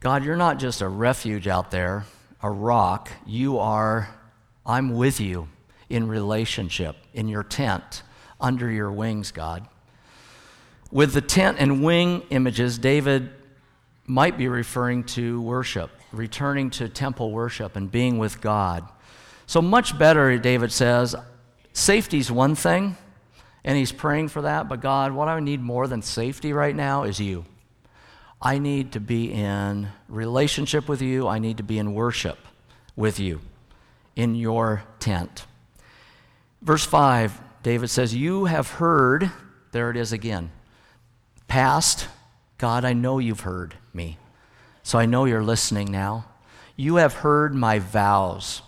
God, 0.00 0.24
you're 0.24 0.36
not 0.36 0.58
just 0.58 0.82
a 0.82 0.88
refuge 0.88 1.48
out 1.48 1.70
there, 1.70 2.04
a 2.42 2.50
rock. 2.50 3.10
You 3.26 3.58
are, 3.58 4.08
I'm 4.64 4.94
with 4.94 5.20
you 5.20 5.48
in 5.88 6.06
relationship, 6.06 6.96
in 7.14 7.28
your 7.28 7.42
tent, 7.42 8.02
under 8.40 8.70
your 8.70 8.92
wings, 8.92 9.32
God. 9.32 9.66
With 10.92 11.14
the 11.14 11.22
tent 11.22 11.56
and 11.58 11.82
wing 11.82 12.22
images, 12.28 12.76
David 12.76 13.30
might 14.04 14.36
be 14.36 14.46
referring 14.46 15.04
to 15.04 15.40
worship, 15.40 15.90
returning 16.12 16.68
to 16.72 16.86
temple 16.86 17.32
worship 17.32 17.76
and 17.76 17.90
being 17.90 18.18
with 18.18 18.42
God. 18.42 18.86
So 19.46 19.62
much 19.62 19.98
better, 19.98 20.36
David 20.36 20.70
says, 20.70 21.16
safety's 21.72 22.30
one 22.30 22.54
thing, 22.54 22.98
and 23.64 23.78
he's 23.78 23.90
praying 23.90 24.28
for 24.28 24.42
that. 24.42 24.68
But 24.68 24.82
God, 24.82 25.12
what 25.12 25.28
I 25.28 25.40
need 25.40 25.62
more 25.62 25.88
than 25.88 26.02
safety 26.02 26.52
right 26.52 26.76
now 26.76 27.04
is 27.04 27.18
you. 27.18 27.46
I 28.42 28.58
need 28.58 28.92
to 28.92 29.00
be 29.00 29.32
in 29.32 29.88
relationship 30.08 30.90
with 30.90 31.00
you. 31.00 31.26
I 31.26 31.38
need 31.38 31.56
to 31.56 31.62
be 31.62 31.78
in 31.78 31.94
worship 31.94 32.38
with 32.96 33.18
you 33.18 33.40
in 34.14 34.34
your 34.34 34.82
tent. 34.98 35.46
Verse 36.60 36.84
5, 36.84 37.40
David 37.62 37.88
says, 37.88 38.14
You 38.14 38.44
have 38.44 38.72
heard, 38.72 39.30
there 39.70 39.88
it 39.88 39.96
is 39.96 40.12
again. 40.12 40.50
Past, 41.52 42.08
God, 42.56 42.82
I 42.82 42.94
know 42.94 43.18
you've 43.18 43.40
heard 43.40 43.74
me. 43.92 44.16
So 44.82 44.98
I 44.98 45.04
know 45.04 45.26
you're 45.26 45.42
listening 45.42 45.92
now. 45.92 46.24
You 46.76 46.96
have 46.96 47.12
heard 47.12 47.54
my 47.54 47.78
vows. 47.78 48.62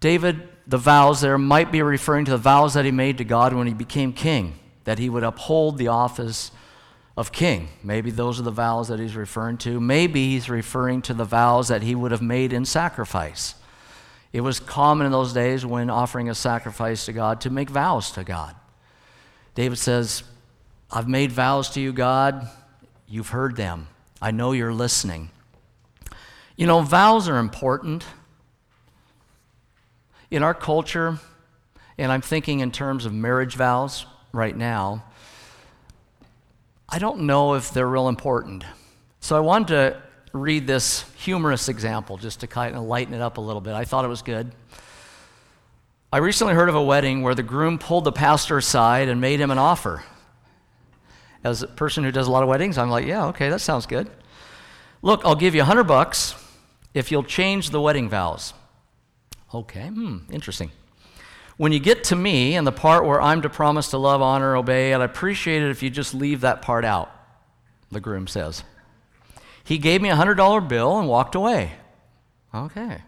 David 0.00 0.48
the 0.66 0.78
vows 0.78 1.20
there 1.20 1.36
might 1.36 1.70
be 1.70 1.82
referring 1.82 2.24
to 2.24 2.30
the 2.30 2.38
vows 2.38 2.72
that 2.72 2.86
he 2.86 2.90
made 2.90 3.18
to 3.18 3.24
God 3.24 3.52
when 3.52 3.66
he 3.66 3.74
became 3.74 4.14
king, 4.14 4.58
that 4.84 4.98
he 4.98 5.10
would 5.10 5.24
uphold 5.24 5.76
the 5.76 5.88
office 5.88 6.52
of 7.18 7.32
king. 7.32 7.68
Maybe 7.82 8.10
those 8.10 8.40
are 8.40 8.44
the 8.44 8.50
vows 8.50 8.88
that 8.88 8.98
he's 8.98 9.14
referring 9.14 9.58
to. 9.58 9.78
Maybe 9.78 10.30
he's 10.30 10.48
referring 10.48 11.02
to 11.02 11.12
the 11.12 11.26
vows 11.26 11.68
that 11.68 11.82
he 11.82 11.94
would 11.94 12.12
have 12.12 12.22
made 12.22 12.54
in 12.54 12.64
sacrifice. 12.64 13.56
It 14.32 14.40
was 14.40 14.58
common 14.58 15.04
in 15.04 15.12
those 15.12 15.34
days 15.34 15.66
when 15.66 15.90
offering 15.90 16.30
a 16.30 16.34
sacrifice 16.34 17.04
to 17.04 17.12
God 17.12 17.42
to 17.42 17.50
make 17.50 17.68
vows 17.68 18.10
to 18.12 18.24
God. 18.24 18.56
David 19.54 19.76
says, 19.76 20.22
I've 20.96 21.08
made 21.08 21.32
vows 21.32 21.70
to 21.70 21.80
you, 21.80 21.92
God. 21.92 22.48
You've 23.08 23.30
heard 23.30 23.56
them. 23.56 23.88
I 24.22 24.30
know 24.30 24.52
you're 24.52 24.72
listening. 24.72 25.30
You 26.56 26.68
know, 26.68 26.82
vows 26.82 27.28
are 27.28 27.38
important 27.38 28.04
in 30.30 30.44
our 30.44 30.54
culture, 30.54 31.18
and 31.98 32.12
I'm 32.12 32.20
thinking 32.20 32.60
in 32.60 32.70
terms 32.70 33.06
of 33.06 33.12
marriage 33.12 33.56
vows 33.56 34.06
right 34.32 34.56
now, 34.56 35.02
I 36.88 37.00
don't 37.00 37.22
know 37.22 37.54
if 37.54 37.72
they're 37.72 37.88
real 37.88 38.06
important. 38.06 38.62
So 39.18 39.36
I 39.36 39.40
wanted 39.40 39.66
to 39.68 40.02
read 40.32 40.68
this 40.68 41.04
humorous 41.16 41.68
example 41.68 42.18
just 42.18 42.38
to 42.40 42.46
kind 42.46 42.76
of 42.76 42.84
lighten 42.84 43.14
it 43.14 43.20
up 43.20 43.38
a 43.38 43.40
little 43.40 43.60
bit. 43.60 43.74
I 43.74 43.84
thought 43.84 44.04
it 44.04 44.08
was 44.08 44.22
good. 44.22 44.52
I 46.12 46.18
recently 46.18 46.54
heard 46.54 46.68
of 46.68 46.76
a 46.76 46.84
wedding 46.84 47.22
where 47.22 47.34
the 47.34 47.42
groom 47.42 47.80
pulled 47.80 48.04
the 48.04 48.12
pastor 48.12 48.58
aside 48.58 49.08
and 49.08 49.20
made 49.20 49.40
him 49.40 49.50
an 49.50 49.58
offer. 49.58 50.04
As 51.44 51.62
a 51.62 51.66
person 51.66 52.02
who 52.02 52.10
does 52.10 52.26
a 52.26 52.30
lot 52.30 52.42
of 52.42 52.48
weddings, 52.48 52.78
I'm 52.78 52.90
like, 52.90 53.06
yeah, 53.06 53.26
okay, 53.26 53.50
that 53.50 53.60
sounds 53.60 53.86
good. 53.86 54.10
Look, 55.02 55.20
I'll 55.24 55.36
give 55.36 55.54
you 55.54 55.60
a 55.60 55.64
100 55.68 55.84
bucks 55.84 56.34
if 56.94 57.12
you'll 57.12 57.22
change 57.22 57.70
the 57.70 57.80
wedding 57.80 58.08
vows. 58.08 58.54
Okay, 59.54 59.88
hmm, 59.88 60.18
interesting. 60.32 60.70
When 61.56 61.70
you 61.70 61.78
get 61.78 62.04
to 62.04 62.16
me 62.16 62.56
and 62.56 62.66
the 62.66 62.72
part 62.72 63.04
where 63.04 63.20
I'm 63.20 63.42
to 63.42 63.50
promise 63.50 63.90
to 63.90 63.98
love, 63.98 64.22
honor, 64.22 64.56
obey, 64.56 64.92
I'd 64.92 65.02
appreciate 65.02 65.62
it 65.62 65.70
if 65.70 65.82
you 65.82 65.90
just 65.90 66.14
leave 66.14 66.40
that 66.40 66.62
part 66.62 66.84
out, 66.84 67.12
the 67.92 68.00
groom 68.00 68.26
says. 68.26 68.64
He 69.62 69.78
gave 69.78 70.02
me 70.02 70.10
a 70.10 70.16
$100 70.16 70.68
bill 70.68 70.98
and 70.98 71.08
walked 71.08 71.34
away. 71.34 71.72
Okay. 72.54 73.02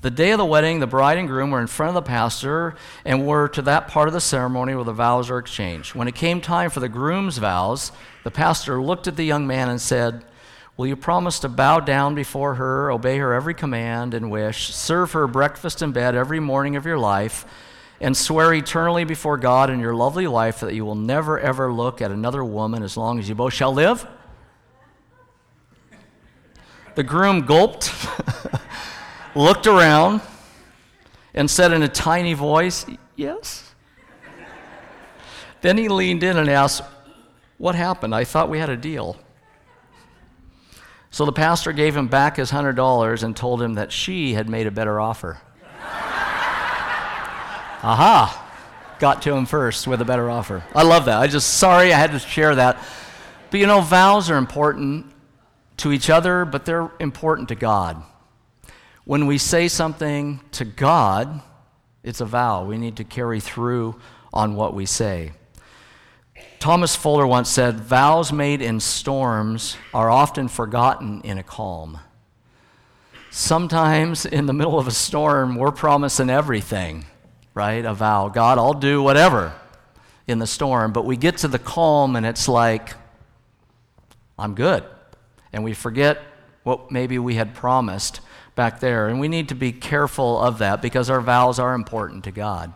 The 0.00 0.10
day 0.12 0.30
of 0.30 0.38
the 0.38 0.44
wedding, 0.44 0.78
the 0.78 0.86
bride 0.86 1.18
and 1.18 1.26
groom 1.26 1.50
were 1.50 1.60
in 1.60 1.66
front 1.66 1.88
of 1.88 1.94
the 1.94 2.08
pastor 2.08 2.76
and 3.04 3.26
were 3.26 3.48
to 3.48 3.62
that 3.62 3.88
part 3.88 4.06
of 4.06 4.14
the 4.14 4.20
ceremony 4.20 4.74
where 4.74 4.84
the 4.84 4.92
vows 4.92 5.28
are 5.28 5.38
exchanged. 5.38 5.96
When 5.96 6.06
it 6.06 6.14
came 6.14 6.40
time 6.40 6.70
for 6.70 6.78
the 6.78 6.88
groom's 6.88 7.38
vows, 7.38 7.90
the 8.22 8.30
pastor 8.30 8.80
looked 8.80 9.08
at 9.08 9.16
the 9.16 9.24
young 9.24 9.46
man 9.46 9.68
and 9.68 9.80
said, 9.80 10.24
Will 10.76 10.86
you 10.86 10.94
promise 10.94 11.40
to 11.40 11.48
bow 11.48 11.80
down 11.80 12.14
before 12.14 12.54
her, 12.54 12.92
obey 12.92 13.18
her 13.18 13.34
every 13.34 13.54
command 13.54 14.14
and 14.14 14.30
wish, 14.30 14.72
serve 14.72 15.10
her 15.10 15.26
breakfast 15.26 15.82
and 15.82 15.92
bed 15.92 16.14
every 16.14 16.38
morning 16.38 16.76
of 16.76 16.86
your 16.86 16.98
life, 16.98 17.44
and 18.00 18.16
swear 18.16 18.54
eternally 18.54 19.02
before 19.02 19.36
God 19.36 19.70
in 19.70 19.80
your 19.80 19.96
lovely 19.96 20.28
life 20.28 20.60
that 20.60 20.74
you 20.74 20.84
will 20.84 20.94
never 20.94 21.40
ever 21.40 21.72
look 21.72 22.00
at 22.00 22.12
another 22.12 22.44
woman 22.44 22.84
as 22.84 22.96
long 22.96 23.18
as 23.18 23.28
you 23.28 23.34
both 23.34 23.52
shall 23.52 23.72
live? 23.74 24.06
The 26.94 27.02
groom 27.02 27.44
gulped, 27.44 27.92
looked 29.34 29.66
around, 29.66 30.20
and 31.34 31.50
said 31.50 31.72
in 31.72 31.82
a 31.82 31.88
tiny 31.88 32.34
voice, 32.34 32.86
Yes. 33.16 33.72
then 35.60 35.76
he 35.76 35.88
leaned 35.88 36.22
in 36.22 36.36
and 36.36 36.48
asked, 36.48 36.82
What 37.58 37.74
happened? 37.74 38.14
I 38.14 38.24
thought 38.24 38.48
we 38.48 38.58
had 38.58 38.70
a 38.70 38.76
deal. 38.76 39.16
So 41.10 41.24
the 41.24 41.32
pastor 41.32 41.72
gave 41.72 41.96
him 41.96 42.08
back 42.08 42.36
his 42.36 42.50
$100 42.50 43.22
and 43.22 43.36
told 43.36 43.62
him 43.62 43.74
that 43.74 43.92
she 43.92 44.34
had 44.34 44.48
made 44.48 44.66
a 44.66 44.70
better 44.70 45.00
offer. 45.00 45.38
Aha! 47.82 48.44
got 48.98 49.22
to 49.22 49.32
him 49.32 49.46
first 49.46 49.86
with 49.86 50.00
a 50.00 50.04
better 50.04 50.28
offer. 50.28 50.64
I 50.74 50.82
love 50.82 51.04
that. 51.04 51.18
I 51.18 51.28
just, 51.28 51.54
sorry, 51.54 51.92
I 51.92 51.98
had 51.98 52.10
to 52.12 52.18
share 52.18 52.56
that. 52.56 52.78
But 53.50 53.60
you 53.60 53.66
know, 53.66 53.80
vows 53.80 54.28
are 54.30 54.36
important 54.36 55.06
to 55.78 55.92
each 55.92 56.10
other, 56.10 56.44
but 56.44 56.64
they're 56.64 56.90
important 56.98 57.48
to 57.48 57.54
God. 57.54 58.02
When 59.08 59.26
we 59.26 59.38
say 59.38 59.68
something 59.68 60.38
to 60.52 60.66
God, 60.66 61.40
it's 62.02 62.20
a 62.20 62.26
vow. 62.26 62.66
We 62.66 62.76
need 62.76 62.96
to 62.96 63.04
carry 63.04 63.40
through 63.40 63.98
on 64.34 64.54
what 64.54 64.74
we 64.74 64.84
say. 64.84 65.32
Thomas 66.58 66.94
Fuller 66.94 67.26
once 67.26 67.48
said, 67.48 67.80
Vows 67.80 68.34
made 68.34 68.60
in 68.60 68.80
storms 68.80 69.78
are 69.94 70.10
often 70.10 70.46
forgotten 70.46 71.22
in 71.22 71.38
a 71.38 71.42
calm. 71.42 72.00
Sometimes 73.30 74.26
in 74.26 74.44
the 74.44 74.52
middle 74.52 74.78
of 74.78 74.86
a 74.86 74.90
storm, 74.90 75.56
we're 75.56 75.72
promising 75.72 76.28
everything, 76.28 77.06
right? 77.54 77.86
A 77.86 77.94
vow. 77.94 78.28
God, 78.28 78.58
I'll 78.58 78.74
do 78.74 79.02
whatever 79.02 79.54
in 80.26 80.38
the 80.38 80.46
storm. 80.46 80.92
But 80.92 81.06
we 81.06 81.16
get 81.16 81.38
to 81.38 81.48
the 81.48 81.58
calm 81.58 82.14
and 82.14 82.26
it's 82.26 82.46
like, 82.46 82.92
I'm 84.38 84.54
good. 84.54 84.84
And 85.50 85.64
we 85.64 85.72
forget 85.72 86.18
what 86.62 86.90
maybe 86.90 87.18
we 87.18 87.36
had 87.36 87.54
promised 87.54 88.20
back 88.58 88.80
there. 88.80 89.06
And 89.06 89.20
we 89.20 89.28
need 89.28 89.50
to 89.50 89.54
be 89.54 89.70
careful 89.70 90.36
of 90.40 90.58
that 90.58 90.82
because 90.82 91.08
our 91.08 91.20
vows 91.20 91.60
are 91.60 91.74
important 91.74 92.24
to 92.24 92.32
God. 92.32 92.72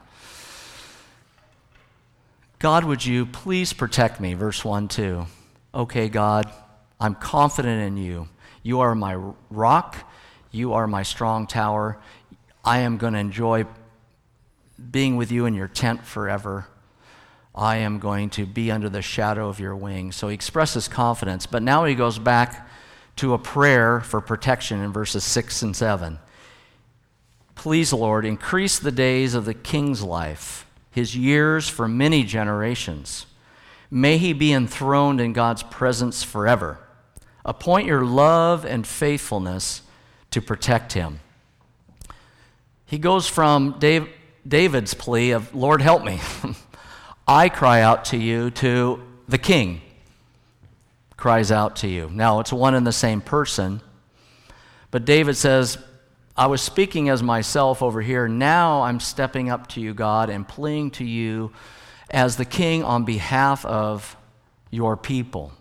God, 2.61 2.85
would 2.85 3.05
you 3.05 3.27
please 3.27 3.73
protect 3.73 4.21
me? 4.21 4.35
Verse 4.35 4.64
1 4.64 4.87
2. 4.87 5.27
Okay, 5.75 6.09
God, 6.09 6.49
I'm 7.01 7.16
confident 7.16 7.83
in 7.83 7.97
you. 7.97 8.29
You 8.62 8.79
are 8.79 8.95
my 8.95 9.16
rock, 9.51 10.09
you 10.53 10.73
are 10.73 10.87
my 10.87 11.03
strong 11.03 11.49
tower. 11.49 11.99
I 12.64 12.79
am 12.79 12.97
going 12.97 13.14
to 13.14 13.18
enjoy 13.18 13.66
being 14.92 15.16
with 15.16 15.33
you 15.33 15.47
in 15.47 15.55
your 15.55 15.66
tent 15.66 16.07
forever. 16.07 16.68
I 17.57 17.79
am 17.79 17.99
going 17.99 18.31
to 18.31 18.47
be 18.47 18.71
under 18.71 18.88
the 18.88 19.03
shadow 19.03 19.49
of 19.49 19.59
your 19.59 19.75
wings. 19.75 20.14
So 20.14 20.29
he 20.29 20.35
expresses 20.35 20.87
confidence, 20.87 21.47
but 21.47 21.61
now 21.61 21.87
he 21.87 21.97
goes 21.97 22.21
back 22.21 22.68
to 23.16 23.35
a 23.35 23.38
prayer 23.38 24.01
for 24.01 24.20
protection 24.20 24.81
in 24.81 24.92
verses 24.92 25.25
6 25.25 25.62
and 25.62 25.77
7. 25.77 26.18
Please, 27.55 27.92
Lord, 27.92 28.25
increase 28.25 28.79
the 28.79 28.92
days 28.92 29.35
of 29.35 29.44
the 29.44 29.55
king's 29.55 30.03
life, 30.03 30.66
his 30.90 31.16
years 31.16 31.68
for 31.68 31.87
many 31.87 32.25
generations. 32.25 33.27
May 33.90 34.18
he 34.18 34.33
be 34.33 34.53
enthroned 34.53 35.20
in 35.20 35.33
God's 35.33 35.62
presence 35.62 36.22
forever. 36.22 36.79
Appoint 37.44 37.87
your 37.87 38.05
love 38.05 38.64
and 38.64 38.87
faithfulness 38.87 39.83
to 40.31 40.40
protect 40.40 40.94
him. 40.94 41.20
He 42.87 42.98
goes 42.98 43.27
from 43.27 43.79
Dave, 43.79 44.09
David's 44.46 44.94
plea 44.94 45.33
of, 45.33 45.55
Lord, 45.55 45.83
help 45.83 46.05
me. 46.05 46.20
I 47.29 47.48
cry 47.48 47.83
out 47.83 48.07
to 48.07 48.16
you, 48.16 48.51
to 48.51 49.03
the 49.29 49.38
king 49.38 49.83
cries 51.22 51.52
out 51.52 51.76
to 51.76 51.87
you. 51.87 52.11
Now, 52.12 52.40
it's 52.40 52.52
one 52.52 52.74
and 52.74 52.85
the 52.85 52.90
same 52.90 53.20
person, 53.20 53.80
but 54.90 55.04
David 55.04 55.37
says, 55.37 55.78
I 56.37 56.48
was 56.48 56.61
speaking 56.61 57.08
as 57.11 57.22
myself 57.22 57.80
over 57.80 58.00
here. 58.00 58.26
Now 58.26 58.82
I'm 58.82 58.98
stepping 58.98 59.48
up 59.48 59.68
to 59.68 59.80
you, 59.80 59.94
God, 59.94 60.30
and 60.30 60.48
pleading 60.48 60.90
to 60.92 61.04
you 61.04 61.52
as 62.11 62.37
the 62.37 62.44
king 62.44 62.82
on 62.82 63.04
behalf 63.04 63.64
of 63.64 64.16
your 64.72 64.96
people. 64.96 65.52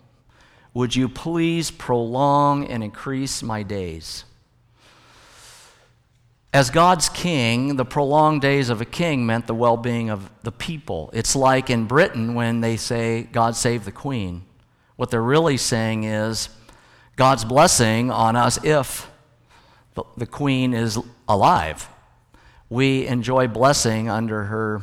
Would 0.74 0.96
you 0.96 1.08
please 1.08 1.70
prolong 1.70 2.66
and 2.66 2.82
increase 2.82 3.40
my 3.40 3.62
days? 3.62 4.24
As 6.52 6.70
God's 6.70 7.08
king, 7.08 7.76
the 7.76 7.84
prolonged 7.84 8.42
days 8.42 8.68
of 8.68 8.80
a 8.80 8.84
king 8.84 9.26
meant 9.26 9.46
the 9.46 9.54
well 9.54 9.76
being 9.76 10.10
of 10.10 10.28
the 10.42 10.50
people. 10.50 11.08
It's 11.12 11.36
like 11.36 11.70
in 11.70 11.84
Britain 11.84 12.34
when 12.34 12.62
they 12.62 12.76
say, 12.76 13.28
God 13.30 13.54
save 13.54 13.84
the 13.84 13.92
queen. 13.92 14.46
What 14.96 15.10
they're 15.10 15.22
really 15.22 15.56
saying 15.56 16.04
is 16.04 16.48
God's 17.16 17.44
blessing 17.44 18.10
on 18.10 18.36
us 18.36 18.62
if 18.64 19.10
the 20.16 20.26
queen 20.26 20.74
is 20.74 20.98
alive. 21.28 21.88
We 22.70 23.06
enjoy 23.06 23.48
blessing 23.48 24.08
under 24.08 24.44
her 24.44 24.82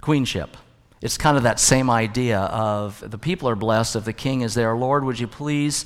queenship. 0.00 0.56
It's 1.00 1.18
kind 1.18 1.36
of 1.36 1.42
that 1.42 1.58
same 1.58 1.90
idea 1.90 2.38
of 2.38 3.02
the 3.08 3.18
people 3.18 3.48
are 3.48 3.56
blessed 3.56 3.96
if 3.96 4.04
the 4.04 4.12
king 4.12 4.42
is 4.42 4.54
there. 4.54 4.76
Lord, 4.76 5.04
would 5.04 5.18
you 5.18 5.26
please 5.26 5.84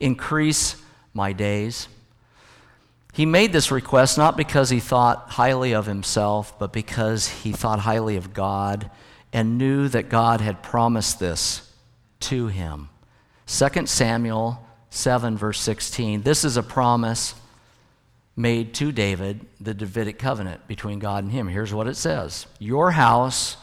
increase 0.00 0.76
my 1.12 1.34
days? 1.34 1.88
He 3.12 3.26
made 3.26 3.52
this 3.52 3.70
request 3.70 4.16
not 4.16 4.36
because 4.36 4.70
he 4.70 4.80
thought 4.80 5.30
highly 5.30 5.74
of 5.74 5.86
himself, 5.86 6.58
but 6.58 6.72
because 6.72 7.28
he 7.28 7.52
thought 7.52 7.80
highly 7.80 8.16
of 8.16 8.32
God 8.32 8.90
and 9.32 9.58
knew 9.58 9.88
that 9.88 10.08
God 10.08 10.40
had 10.40 10.62
promised 10.62 11.20
this 11.20 11.70
to 12.24 12.48
him. 12.48 12.88
2 13.46 13.86
Samuel 13.86 14.66
7, 14.90 15.36
verse 15.36 15.60
16. 15.60 16.22
This 16.22 16.44
is 16.44 16.56
a 16.56 16.62
promise 16.62 17.34
made 18.36 18.74
to 18.74 18.92
David, 18.92 19.46
the 19.60 19.74
Davidic 19.74 20.18
covenant 20.18 20.66
between 20.66 20.98
God 20.98 21.24
and 21.24 21.32
him. 21.32 21.48
Here's 21.48 21.74
what 21.74 21.86
it 21.86 21.96
says 21.96 22.46
Your 22.58 22.92
house 22.92 23.56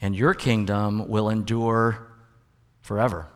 and 0.00 0.16
your 0.16 0.34
kingdom 0.34 1.08
will 1.08 1.28
endure 1.28 2.06
forever 2.80 3.26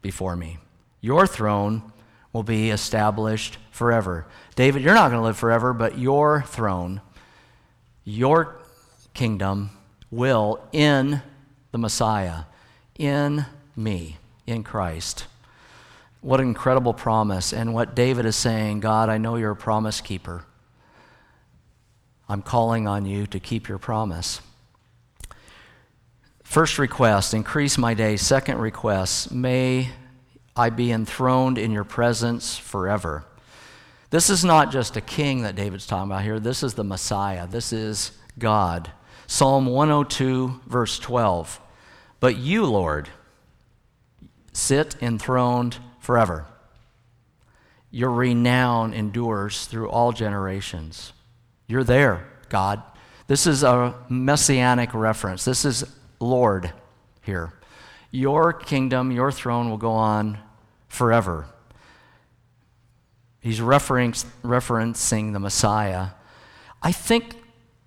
before 0.00 0.36
me. 0.36 0.58
Your 1.00 1.26
throne 1.26 1.92
will 2.32 2.42
be 2.42 2.70
established 2.70 3.58
forever. 3.70 4.26
David, 4.54 4.82
you're 4.82 4.94
not 4.94 5.10
going 5.10 5.20
to 5.20 5.26
live 5.26 5.36
forever, 5.36 5.72
but 5.72 5.98
your 5.98 6.42
throne, 6.42 7.00
your 8.04 8.56
kingdom 9.12 9.70
will 10.10 10.60
in 10.72 11.20
the 11.72 11.78
Messiah 11.78 12.44
in 13.00 13.46
me, 13.74 14.18
in 14.46 14.62
Christ. 14.62 15.26
What 16.20 16.38
an 16.38 16.48
incredible 16.48 16.92
promise. 16.92 17.52
And 17.52 17.72
what 17.72 17.96
David 17.96 18.26
is 18.26 18.36
saying 18.36 18.80
God, 18.80 19.08
I 19.08 19.16
know 19.16 19.36
you're 19.36 19.52
a 19.52 19.56
promise 19.56 20.02
keeper. 20.02 20.44
I'm 22.28 22.42
calling 22.42 22.86
on 22.86 23.06
you 23.06 23.26
to 23.28 23.40
keep 23.40 23.68
your 23.68 23.78
promise. 23.78 24.42
First 26.44 26.78
request, 26.78 27.32
increase 27.32 27.78
my 27.78 27.94
days. 27.94 28.20
Second 28.20 28.58
request, 28.58 29.32
may 29.32 29.88
I 30.54 30.68
be 30.68 30.92
enthroned 30.92 31.56
in 31.56 31.72
your 31.72 31.84
presence 31.84 32.58
forever. 32.58 33.24
This 34.10 34.28
is 34.28 34.44
not 34.44 34.70
just 34.70 34.96
a 34.96 35.00
king 35.00 35.42
that 35.42 35.56
David's 35.56 35.86
talking 35.86 36.10
about 36.10 36.22
here. 36.22 36.38
This 36.38 36.62
is 36.62 36.74
the 36.74 36.84
Messiah. 36.84 37.46
This 37.46 37.72
is 37.72 38.12
God. 38.38 38.90
Psalm 39.26 39.66
102, 39.66 40.60
verse 40.66 40.98
12. 40.98 41.60
But 42.20 42.36
you, 42.36 42.66
Lord, 42.66 43.08
sit 44.52 44.96
enthroned 45.00 45.78
forever. 45.98 46.46
Your 47.90 48.10
renown 48.10 48.94
endures 48.94 49.66
through 49.66 49.88
all 49.88 50.12
generations. 50.12 51.12
You're 51.66 51.82
there, 51.82 52.28
God. 52.48 52.82
This 53.26 53.46
is 53.46 53.62
a 53.62 53.94
messianic 54.08 54.92
reference. 54.92 55.44
This 55.44 55.64
is 55.64 55.84
Lord 56.20 56.72
here. 57.22 57.54
Your 58.10 58.52
kingdom, 58.52 59.10
your 59.10 59.32
throne 59.32 59.70
will 59.70 59.78
go 59.78 59.92
on 59.92 60.38
forever. 60.88 61.46
He's 63.40 63.60
referencing 63.60 65.32
the 65.32 65.38
Messiah. 65.38 66.08
I 66.82 66.92
think 66.92 67.36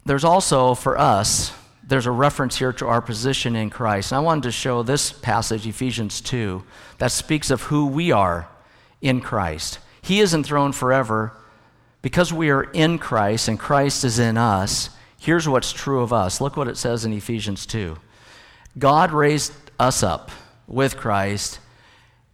there's 0.05 0.23
also 0.23 0.73
for 0.73 0.97
us 0.97 1.53
there's 1.85 2.05
a 2.05 2.11
reference 2.11 2.57
here 2.57 2.73
to 2.73 2.87
our 2.87 3.01
position 3.01 3.55
in 3.55 3.69
Christ. 3.69 4.11
And 4.11 4.17
I 4.17 4.21
wanted 4.21 4.43
to 4.43 4.51
show 4.51 4.83
this 4.83 5.11
passage, 5.11 5.67
Ephesians 5.67 6.21
2, 6.21 6.63
that 6.97 7.11
speaks 7.11 7.49
of 7.49 7.63
who 7.63 7.87
we 7.87 8.11
are 8.11 8.47
in 9.01 9.21
Christ. 9.21 9.79
He 10.01 10.19
is 10.19 10.33
enthroned 10.33 10.75
forever. 10.75 11.33
Because 12.01 12.33
we 12.33 12.49
are 12.49 12.63
in 12.63 12.99
Christ 12.99 13.47
and 13.47 13.57
Christ 13.57 14.03
is 14.03 14.19
in 14.19 14.37
us, 14.37 14.89
here's 15.17 15.47
what's 15.47 15.71
true 15.71 16.01
of 16.01 16.11
us. 16.11 16.41
Look 16.41 16.57
what 16.57 16.67
it 16.67 16.75
says 16.77 17.05
in 17.05 17.13
Ephesians 17.13 17.65
2. 17.65 17.97
God 18.77 19.11
raised 19.11 19.53
us 19.79 20.03
up 20.03 20.29
with 20.67 20.97
Christ 20.97 21.59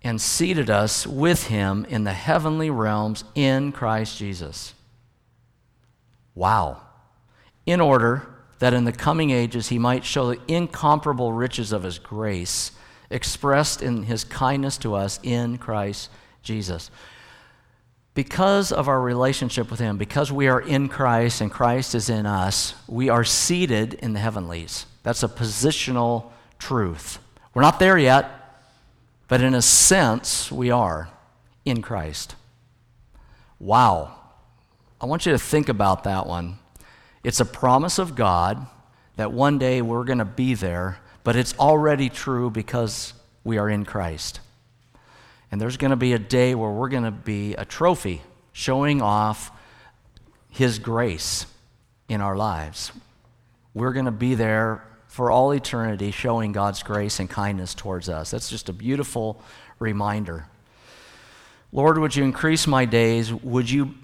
and 0.03 0.19
seated 0.19 0.69
us 0.71 1.05
with 1.05 1.47
him 1.47 1.85
in 1.87 2.03
the 2.03 2.13
heavenly 2.13 2.71
realms 2.71 3.23
in 3.35 3.71
Christ 3.71 4.17
Jesus. 4.17 4.73
Wow. 6.33 6.81
In 7.67 7.79
order 7.79 8.27
that 8.59 8.73
in 8.73 8.83
the 8.83 8.91
coming 8.91 9.31
ages 9.31 9.69
he 9.69 9.79
might 9.79 10.05
show 10.05 10.27
the 10.27 10.39
incomparable 10.47 11.33
riches 11.33 11.71
of 11.71 11.83
his 11.83 11.97
grace 11.99 12.71
expressed 13.09 13.81
in 13.81 14.03
his 14.03 14.23
kindness 14.23 14.77
to 14.77 14.93
us 14.93 15.19
in 15.23 15.57
Christ 15.57 16.09
Jesus. 16.43 16.91
Because 18.13 18.71
of 18.71 18.87
our 18.87 19.01
relationship 19.01 19.71
with 19.71 19.79
him, 19.79 19.97
because 19.97 20.31
we 20.31 20.47
are 20.47 20.61
in 20.61 20.89
Christ 20.89 21.41
and 21.41 21.51
Christ 21.51 21.95
is 21.95 22.09
in 22.09 22.25
us, 22.25 22.75
we 22.87 23.09
are 23.09 23.23
seated 23.23 23.93
in 23.95 24.13
the 24.13 24.19
heavenlies. 24.19 24.85
That's 25.03 25.23
a 25.23 25.27
positional 25.27 26.31
truth. 26.57 27.19
We're 27.53 27.61
not 27.61 27.79
there 27.79 27.97
yet, 27.97 28.29
but 29.27 29.41
in 29.41 29.53
a 29.53 29.61
sense, 29.61 30.51
we 30.51 30.69
are 30.69 31.09
in 31.65 31.81
Christ. 31.81 32.35
Wow. 33.59 34.15
I 34.99 35.05
want 35.05 35.25
you 35.25 35.31
to 35.31 35.39
think 35.39 35.69
about 35.69 36.03
that 36.03 36.27
one. 36.27 36.59
It's 37.23 37.39
a 37.39 37.45
promise 37.45 37.99
of 37.99 38.15
God 38.15 38.65
that 39.17 39.31
one 39.31 39.57
day 39.57 39.81
we're 39.81 40.05
going 40.05 40.19
to 40.19 40.25
be 40.25 40.53
there, 40.53 40.99
but 41.23 41.35
it's 41.35 41.53
already 41.59 42.09
true 42.09 42.49
because 42.49 43.13
we 43.43 43.57
are 43.57 43.69
in 43.69 43.85
Christ. 43.85 44.39
And 45.51 45.59
there's 45.59 45.77
going 45.77 45.91
to 45.91 45.97
be 45.97 46.13
a 46.13 46.19
day 46.19 46.55
where 46.55 46.69
we're 46.69 46.89
going 46.89 47.03
to 47.03 47.11
be 47.11 47.55
a 47.55 47.65
trophy 47.65 48.21
showing 48.53 49.01
off 49.01 49.51
His 50.49 50.79
grace 50.79 51.45
in 52.07 52.21
our 52.21 52.35
lives. 52.35 52.91
We're 53.73 53.93
going 53.93 54.05
to 54.05 54.11
be 54.11 54.35
there 54.35 54.83
for 55.07 55.31
all 55.31 55.51
eternity 55.51 56.11
showing 56.11 56.51
God's 56.51 56.83
grace 56.83 57.19
and 57.19 57.29
kindness 57.29 57.73
towards 57.73 58.09
us. 58.09 58.31
That's 58.31 58.49
just 58.49 58.69
a 58.69 58.73
beautiful 58.73 59.41
reminder. 59.79 60.47
Lord, 61.71 61.97
would 61.97 62.15
you 62.15 62.23
increase 62.23 62.67
my 62.67 62.85
days? 62.85 63.33
Would 63.33 63.69
you 63.69 63.95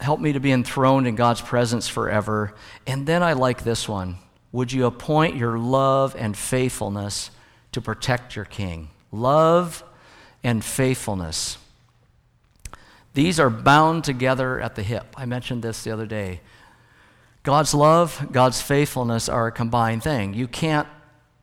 help 0.00 0.20
me 0.20 0.32
to 0.32 0.40
be 0.40 0.52
enthroned 0.52 1.06
in 1.06 1.14
God's 1.14 1.40
presence 1.40 1.88
forever? 1.88 2.54
And 2.86 3.06
then 3.06 3.22
I 3.22 3.32
like 3.32 3.64
this 3.64 3.88
one. 3.88 4.16
Would 4.52 4.72
you 4.72 4.86
appoint 4.86 5.36
your 5.36 5.58
love 5.58 6.16
and 6.18 6.36
faithfulness 6.36 7.30
to 7.72 7.80
protect 7.80 8.36
your 8.36 8.44
king? 8.44 8.88
Love 9.12 9.84
and 10.42 10.64
faithfulness. 10.64 11.58
These 13.14 13.40
are 13.40 13.50
bound 13.50 14.04
together 14.04 14.60
at 14.60 14.74
the 14.74 14.82
hip. 14.82 15.06
I 15.16 15.26
mentioned 15.26 15.62
this 15.62 15.82
the 15.82 15.90
other 15.90 16.06
day. 16.06 16.40
God's 17.42 17.74
love, 17.74 18.28
God's 18.30 18.60
faithfulness 18.60 19.28
are 19.28 19.46
a 19.46 19.52
combined 19.52 20.02
thing. 20.02 20.34
You 20.34 20.46
can't 20.46 20.88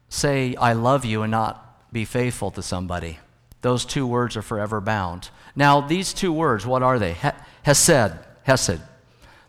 say, 0.07 0.55
I 0.55 0.73
love 0.73 1.03
you, 1.03 1.23
and 1.23 1.31
not 1.31 1.91
be 1.91 2.05
faithful 2.05 2.51
to 2.51 2.61
somebody. 2.61 3.19
Those 3.61 3.85
two 3.85 4.05
words 4.05 4.37
are 4.37 4.41
forever 4.41 4.79
bound. 4.79 5.29
Now, 5.55 5.81
these 5.81 6.13
two 6.13 6.31
words, 6.31 6.65
what 6.65 6.83
are 6.83 6.99
they? 6.99 7.15
Hesed, 7.63 8.13
Hesed, 8.45 8.79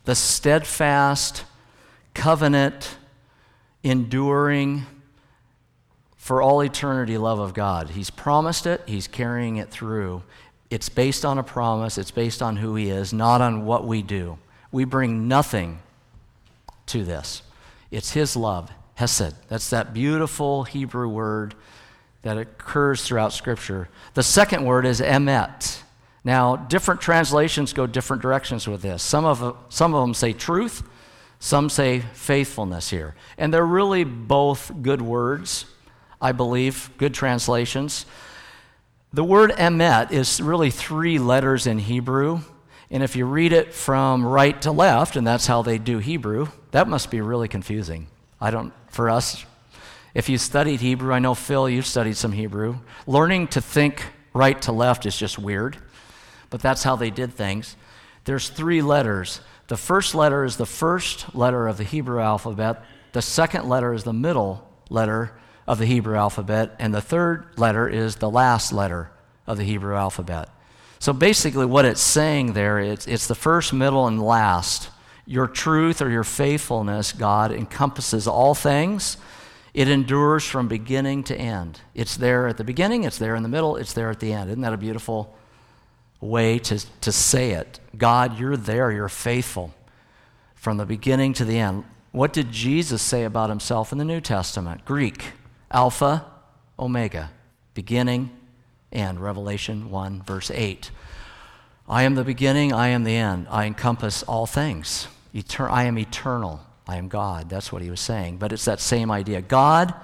the 0.05 0.15
steadfast, 0.15 1.45
covenant, 2.15 2.97
enduring, 3.83 4.87
for 6.17 6.41
all 6.41 6.63
eternity 6.63 7.19
love 7.19 7.39
of 7.39 7.55
God. 7.55 7.91
He's 7.91 8.11
promised 8.11 8.67
it, 8.67 8.83
He's 8.87 9.07
carrying 9.07 9.57
it 9.57 9.71
through. 9.71 10.23
It's 10.71 10.89
based 10.89 11.25
on 11.25 11.39
a 11.39 11.43
promise, 11.43 11.99
it's 11.99 12.11
based 12.11 12.43
on 12.43 12.57
who 12.57 12.75
He 12.75 12.89
is, 12.89 13.13
not 13.13 13.41
on 13.41 13.67
what 13.67 13.87
we 13.87 14.03
do. 14.03 14.39
We 14.73 14.85
bring 14.85 15.29
nothing 15.29 15.79
to 16.87 17.05
this. 17.05 17.43
It's 17.91 18.13
His 18.13 18.35
love, 18.35 18.71
Hesed. 18.95 19.35
That's 19.49 19.71
that 19.71 19.93
beautiful 19.93 20.65
Hebrew 20.65 21.09
word 21.09 21.55
that 22.23 22.39
occurs 22.39 23.07
throughout 23.07 23.35
Scripture. 23.35 23.89
The 24.15 24.23
second 24.23 24.65
word 24.65 24.87
is 24.87 25.01
emet. 25.01 25.83
Now, 26.27 26.57
different 26.57 27.01
translations 27.01 27.73
go 27.73 27.87
different 27.87 28.21
directions 28.21 28.67
with 28.67 28.83
this. 28.83 29.01
Some 29.01 29.25
of, 29.25 29.57
some 29.69 29.95
of 29.95 30.03
them 30.03 30.13
say 30.13 30.33
truth, 30.33 30.83
some 31.39 31.71
say 31.71 32.01
faithfulness 32.01 32.91
here. 32.91 33.15
And 33.39 33.55
they're 33.55 33.65
really 33.65 34.03
both 34.03 34.73
good 34.83 35.01
words. 35.01 35.67
I 36.21 36.33
believe, 36.33 36.91
good 36.99 37.15
translations. 37.15 38.07
The 39.13 39.23
word 39.23 39.53
emet 39.53 40.11
is 40.11 40.41
really 40.41 40.71
three 40.71 41.21
letters 41.21 41.65
in 41.65 41.79
Hebrew. 41.79 42.41
And 42.91 43.05
if 43.05 43.15
you 43.15 43.25
read 43.25 43.53
it 43.53 43.73
from 43.73 44.27
right 44.27 44.61
to 44.63 44.73
left, 44.73 45.15
and 45.15 45.25
that's 45.25 45.47
how 45.47 45.63
they 45.63 45.79
do 45.79 45.99
Hebrew, 45.99 46.49
that 46.73 46.89
must 46.89 47.09
be 47.09 47.21
really 47.21 47.47
confusing. 47.47 48.09
I 48.41 48.51
don't, 48.51 48.73
for 48.89 49.11
us, 49.11 49.47
if 50.13 50.29
you 50.29 50.39
studied 50.39 50.81
Hebrew, 50.81 51.13
I 51.13 51.21
know 51.21 51.37
Phil, 51.37 51.69
you've 51.69 51.87
studied 51.87 52.17
some 52.17 52.33
Hebrew. 52.33 52.81
Learning 53.07 53.47
to 53.49 53.61
think 53.61 54.03
right 54.35 54.61
to 54.63 54.73
left 54.73 55.07
is 55.07 55.17
just 55.17 55.39
weird, 55.39 55.79
but 56.51 56.61
that's 56.61 56.83
how 56.83 56.97
they 56.97 57.11
did 57.11 57.33
things. 57.33 57.77
There's 58.25 58.49
three 58.49 58.83
letters. 58.83 59.41
The 59.69 59.77
first 59.77 60.15
letter 60.15 60.45
is 60.45 60.57
the 60.57 60.67
first 60.67 61.35
letter 61.35 61.69
of 61.69 61.77
the 61.77 61.85
Hebrew 61.85 62.21
alphabet, 62.21 62.85
the 63.13 63.23
second 63.23 63.69
letter 63.69 63.93
is 63.93 64.05
the 64.05 64.13
middle 64.13 64.69
letter, 64.91 65.33
of 65.67 65.79
the 65.79 65.87
Hebrew 65.87 66.17
alphabet, 66.17 66.77
and 66.79 66.95
the 66.95 67.01
third 67.01 67.47
letter 67.57 67.89
is 67.89 68.17
the 68.17 68.31
last 68.31 68.73
letter 68.73 69.11
of 69.47 69.57
the 69.57 69.65
Hebrew 69.65 69.97
alphabet. 69.97 70.49
So 70.99 71.13
basically, 71.13 71.67
what 71.67 71.85
it's 71.85 72.01
saying 72.01 72.53
there, 72.53 72.79
it's, 72.79 73.07
it's 73.07 73.27
the 73.27 73.35
first, 73.35 73.73
middle, 73.73 74.07
and 74.07 74.23
last. 74.23 74.91
Your 75.27 75.49
truth 75.49 76.01
or 76.01 76.09
your 76.09 76.25
faithfulness, 76.25 77.13
God, 77.13 77.53
encompasses 77.53 78.29
all 78.29 78.55
things. 78.55 79.17
It 79.75 79.89
endures 79.89 80.45
from 80.45 80.69
beginning 80.69 81.25
to 81.25 81.37
end. 81.37 81.81
It's 81.95 82.17
there 82.17 82.47
at 82.47 82.57
the 82.57 82.65
beginning, 82.65 83.05
it's 83.05 83.19
there 83.19 83.35
in 83.35 83.43
the 83.43 83.49
middle, 83.49 83.77
it's 83.77 83.93
there 83.93 84.09
at 84.09 84.21
the 84.21 84.33
end. 84.33 84.49
Isn't 84.49 84.63
that 84.63 84.73
a 84.73 84.79
beautiful 84.79 85.37
way 86.21 86.59
to, 86.61 86.85
to 87.01 87.13
say 87.13 87.53
it? 87.53 87.81
God, 87.97 88.39
you're 88.39 88.57
there, 88.57 88.91
you're 88.91 89.09
faithful 89.09 89.75
from 90.55 90.77
the 90.77 90.87
beginning 90.87 91.33
to 91.35 91.45
the 91.45 91.59
end. 91.59 91.85
What 92.13 92.33
did 92.33 92.51
Jesus 92.51 93.03
say 93.03 93.25
about 93.25 93.51
himself 93.51 93.93
in 93.93 93.99
the 93.99 94.05
New 94.05 94.21
Testament? 94.21 94.85
Greek. 94.85 95.33
Alpha, 95.71 96.25
Omega, 96.79 97.31
beginning, 97.75 98.31
end. 98.93 99.21
Revelation 99.21 99.91
1, 99.91 100.23
verse 100.23 100.51
8. 100.51 100.91
I 101.89 102.03
am 102.03 102.15
the 102.15 102.25
beginning, 102.25 102.73
I 102.73 102.89
am 102.89 103.05
the 103.05 103.15
end. 103.15 103.47
I 103.51 103.67
encompass 103.67 104.23
all 104.23 104.47
things. 104.47 105.09
Eter- 105.35 105.71
I 105.71 105.85
am 105.85 105.99
eternal. 105.99 106.61
I 106.89 106.97
am 106.97 107.09
God. 107.09 107.49
That's 107.49 107.73
what 107.73 107.83
he 107.83 107.91
was 107.91 108.01
saying. 108.01 108.39
But 108.39 108.53
it's 108.53 108.65
that 108.65 108.81
same 108.81 109.11
idea. 109.11 109.43
God, 109.43 109.95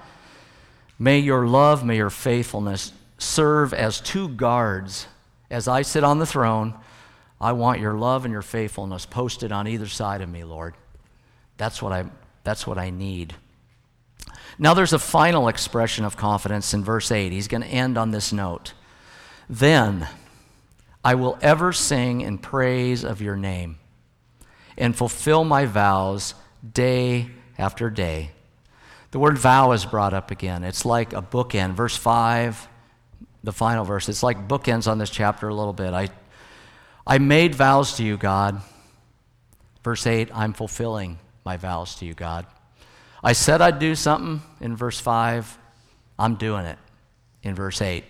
may 0.99 1.19
your 1.19 1.47
love, 1.47 1.85
may 1.85 1.97
your 1.97 2.09
faithfulness 2.09 2.93
serve 3.17 3.73
as 3.73 3.99
two 4.01 4.29
guards. 4.29 5.07
As 5.53 5.67
I 5.67 5.83
sit 5.83 6.03
on 6.03 6.17
the 6.17 6.25
throne, 6.25 6.73
I 7.39 7.51
want 7.51 7.79
your 7.79 7.93
love 7.93 8.25
and 8.25 8.31
your 8.31 8.41
faithfulness 8.41 9.05
posted 9.05 9.51
on 9.51 9.67
either 9.67 9.85
side 9.85 10.21
of 10.21 10.29
me, 10.29 10.43
Lord. 10.43 10.73
That's 11.57 11.79
what 11.79 11.93
I, 11.93 12.05
that's 12.43 12.65
what 12.65 12.79
I 12.79 12.89
need. 12.89 13.35
Now, 14.57 14.73
there's 14.73 14.93
a 14.93 14.99
final 14.99 15.47
expression 15.47 16.05
of 16.05 16.17
confidence 16.17 16.73
in 16.73 16.83
verse 16.83 17.11
8. 17.11 17.31
He's 17.31 17.47
going 17.47 17.61
to 17.61 17.67
end 17.67 17.99
on 17.99 18.09
this 18.09 18.33
note. 18.33 18.73
Then 19.47 20.07
I 21.03 21.13
will 21.13 21.37
ever 21.39 21.71
sing 21.71 22.21
in 22.21 22.39
praise 22.39 23.03
of 23.03 23.21
your 23.21 23.35
name 23.35 23.77
and 24.75 24.95
fulfill 24.95 25.43
my 25.43 25.67
vows 25.67 26.33
day 26.67 27.29
after 27.59 27.91
day. 27.91 28.31
The 29.11 29.19
word 29.19 29.37
vow 29.37 29.73
is 29.73 29.85
brought 29.85 30.15
up 30.15 30.31
again. 30.31 30.63
It's 30.63 30.83
like 30.83 31.13
a 31.13 31.21
bookend. 31.21 31.73
Verse 31.73 31.95
5, 31.95 32.69
the 33.43 33.51
final 33.51 33.83
verse, 33.83 34.07
it's 34.09 34.23
like 34.23 34.47
bookends 34.47 34.89
on 34.89 34.97
this 34.97 35.09
chapter 35.09 35.47
a 35.47 35.53
little 35.53 35.73
bit. 35.73 35.93
I, 35.93 36.09
I 37.05 37.17
made 37.17 37.55
vows 37.55 37.97
to 37.97 38.03
you, 38.03 38.17
God. 38.17 38.61
Verse 39.83 40.07
8, 40.07 40.29
I'm 40.33 40.53
fulfilling 40.53 41.19
my 41.43 41.57
vows 41.57 41.95
to 41.95 42.05
you, 42.05 42.13
God. 42.13 42.45
I 43.21 43.33
said 43.33 43.61
I'd 43.61 43.79
do 43.79 43.95
something 43.95 44.41
in 44.61 44.75
verse 44.75 44.99
5. 44.99 45.57
I'm 46.17 46.35
doing 46.35 46.65
it 46.65 46.77
in 47.41 47.53
verse 47.55 47.81
8. 47.81 48.05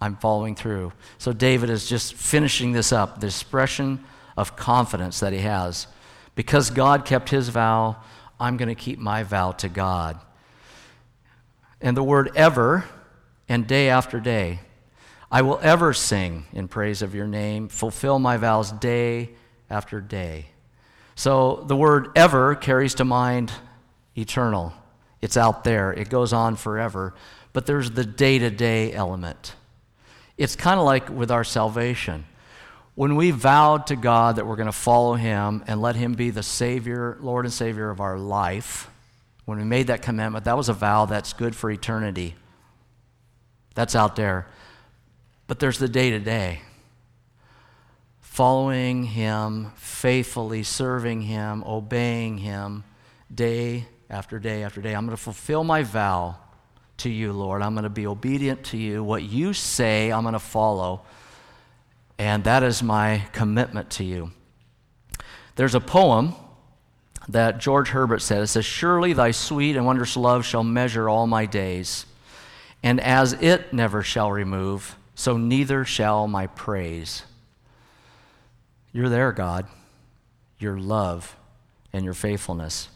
I'm 0.00 0.16
following 0.16 0.54
through. 0.54 0.92
So 1.16 1.32
David 1.32 1.70
is 1.70 1.88
just 1.88 2.14
finishing 2.14 2.72
this 2.72 2.92
up, 2.92 3.20
the 3.20 3.28
expression 3.28 4.04
of 4.36 4.56
confidence 4.56 5.20
that 5.20 5.32
he 5.32 5.38
has. 5.40 5.86
Because 6.34 6.68
God 6.68 7.06
kept 7.06 7.30
his 7.30 7.48
vow, 7.48 7.96
I'm 8.38 8.58
going 8.58 8.68
to 8.68 8.74
keep 8.74 8.98
my 8.98 9.22
vow 9.22 9.52
to 9.52 9.68
God. 9.70 10.20
And 11.80 11.96
the 11.96 12.02
word 12.02 12.30
ever 12.36 12.84
and 13.48 13.66
day 13.66 13.88
after 13.88 14.20
day. 14.20 14.60
I 15.30 15.42
will 15.42 15.58
ever 15.62 15.92
sing 15.92 16.46
in 16.52 16.68
praise 16.68 17.02
of 17.02 17.14
your 17.14 17.26
name, 17.26 17.68
fulfill 17.68 18.18
my 18.18 18.36
vows 18.36 18.72
day 18.72 19.30
after 19.68 20.00
day. 20.00 20.46
So 21.14 21.64
the 21.66 21.76
word 21.76 22.10
ever 22.14 22.54
carries 22.54 22.94
to 22.96 23.04
mind 23.04 23.52
eternal. 24.16 24.72
It's 25.20 25.36
out 25.36 25.64
there, 25.64 25.92
it 25.92 26.10
goes 26.10 26.32
on 26.32 26.56
forever. 26.56 27.14
But 27.52 27.66
there's 27.66 27.90
the 27.90 28.04
day 28.04 28.38
to 28.38 28.50
day 28.50 28.92
element. 28.92 29.54
It's 30.36 30.54
kind 30.54 30.78
of 30.78 30.84
like 30.84 31.08
with 31.08 31.30
our 31.30 31.44
salvation. 31.44 32.26
When 32.94 33.16
we 33.16 33.30
vowed 33.30 33.86
to 33.88 33.96
God 33.96 34.36
that 34.36 34.46
we're 34.46 34.56
going 34.56 34.66
to 34.66 34.72
follow 34.72 35.14
Him 35.14 35.64
and 35.66 35.80
let 35.80 35.96
Him 35.96 36.14
be 36.14 36.30
the 36.30 36.42
Savior, 36.42 37.16
Lord 37.20 37.44
and 37.44 37.52
Savior 37.52 37.90
of 37.90 38.00
our 38.00 38.18
life, 38.18 38.90
when 39.46 39.58
we 39.58 39.64
made 39.64 39.88
that 39.88 40.02
commitment, 40.02 40.44
that 40.44 40.56
was 40.56 40.68
a 40.68 40.74
vow 40.74 41.06
that's 41.06 41.32
good 41.32 41.56
for 41.56 41.70
eternity. 41.70 42.34
That's 43.74 43.94
out 43.94 44.16
there. 44.16 44.46
But 45.46 45.60
there's 45.60 45.78
the 45.78 45.88
day 45.88 46.10
to 46.10 46.18
day. 46.18 46.60
Following 48.20 49.04
Him, 49.04 49.72
faithfully 49.76 50.62
serving 50.62 51.22
Him, 51.22 51.62
obeying 51.64 52.38
Him, 52.38 52.84
day 53.34 53.86
after 54.10 54.38
day 54.38 54.62
after 54.62 54.80
day. 54.80 54.94
I'm 54.94 55.06
going 55.06 55.16
to 55.16 55.22
fulfill 55.22 55.64
my 55.64 55.82
vow 55.82 56.36
to 56.98 57.10
you, 57.10 57.32
Lord. 57.32 57.62
I'm 57.62 57.74
going 57.74 57.84
to 57.84 57.90
be 57.90 58.06
obedient 58.06 58.64
to 58.66 58.76
you. 58.76 59.02
What 59.02 59.22
you 59.22 59.52
say, 59.52 60.10
I'm 60.10 60.22
going 60.22 60.34
to 60.34 60.38
follow. 60.38 61.02
And 62.18 62.44
that 62.44 62.62
is 62.62 62.82
my 62.82 63.24
commitment 63.32 63.90
to 63.92 64.04
you. 64.04 64.32
There's 65.56 65.74
a 65.74 65.80
poem 65.80 66.34
that 67.28 67.58
George 67.58 67.88
Herbert 67.88 68.20
said. 68.20 68.42
It 68.42 68.46
says, 68.48 68.64
Surely 68.64 69.12
thy 69.12 69.30
sweet 69.30 69.76
and 69.76 69.84
wondrous 69.84 70.16
love 70.16 70.44
shall 70.44 70.64
measure 70.64 71.08
all 71.08 71.26
my 71.26 71.46
days, 71.46 72.06
and 72.82 73.00
as 73.00 73.32
it 73.34 73.72
never 73.72 74.02
shall 74.02 74.30
remove, 74.30 74.96
so 75.16 75.36
neither 75.36 75.84
shall 75.84 76.28
my 76.28 76.46
praise. 76.46 77.22
You're 78.92 79.08
there, 79.08 79.32
God. 79.32 79.66
Your 80.58 80.78
love 80.78 81.34
and 81.92 82.04
your 82.04 82.14
faithfulness. 82.14 82.88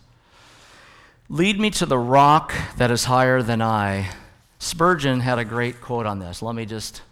Lead 1.29 1.59
me 1.59 1.71
to 1.71 1.87
the 1.87 1.99
rock 1.99 2.53
that 2.77 2.91
is 2.91 3.05
higher 3.05 3.43
than 3.43 3.63
I. 3.63 4.11
Spurgeon 4.59 5.21
had 5.21 5.39
a 5.39 5.45
great 5.45 5.81
quote 5.81 6.05
on 6.05 6.19
this. 6.19 6.43
Let 6.43 6.55
me 6.55 6.67
just 6.67 7.03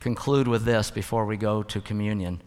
conclude 0.00 0.46
with 0.46 0.64
this 0.64 0.90
before 0.90 1.24
we 1.24 1.38
go 1.38 1.62
to 1.62 1.80
communion. 1.80 2.42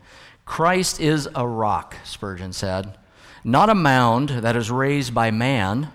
Christ 0.45 1.01
is 1.01 1.27
a 1.33 1.47
rock, 1.47 1.95
Spurgeon 2.03 2.53
said, 2.53 2.97
not 3.43 3.69
a 3.69 3.75
mound 3.75 4.29
that 4.29 4.55
is 4.55 4.69
raised 4.69 5.13
by 5.13 5.31
man, 5.31 5.91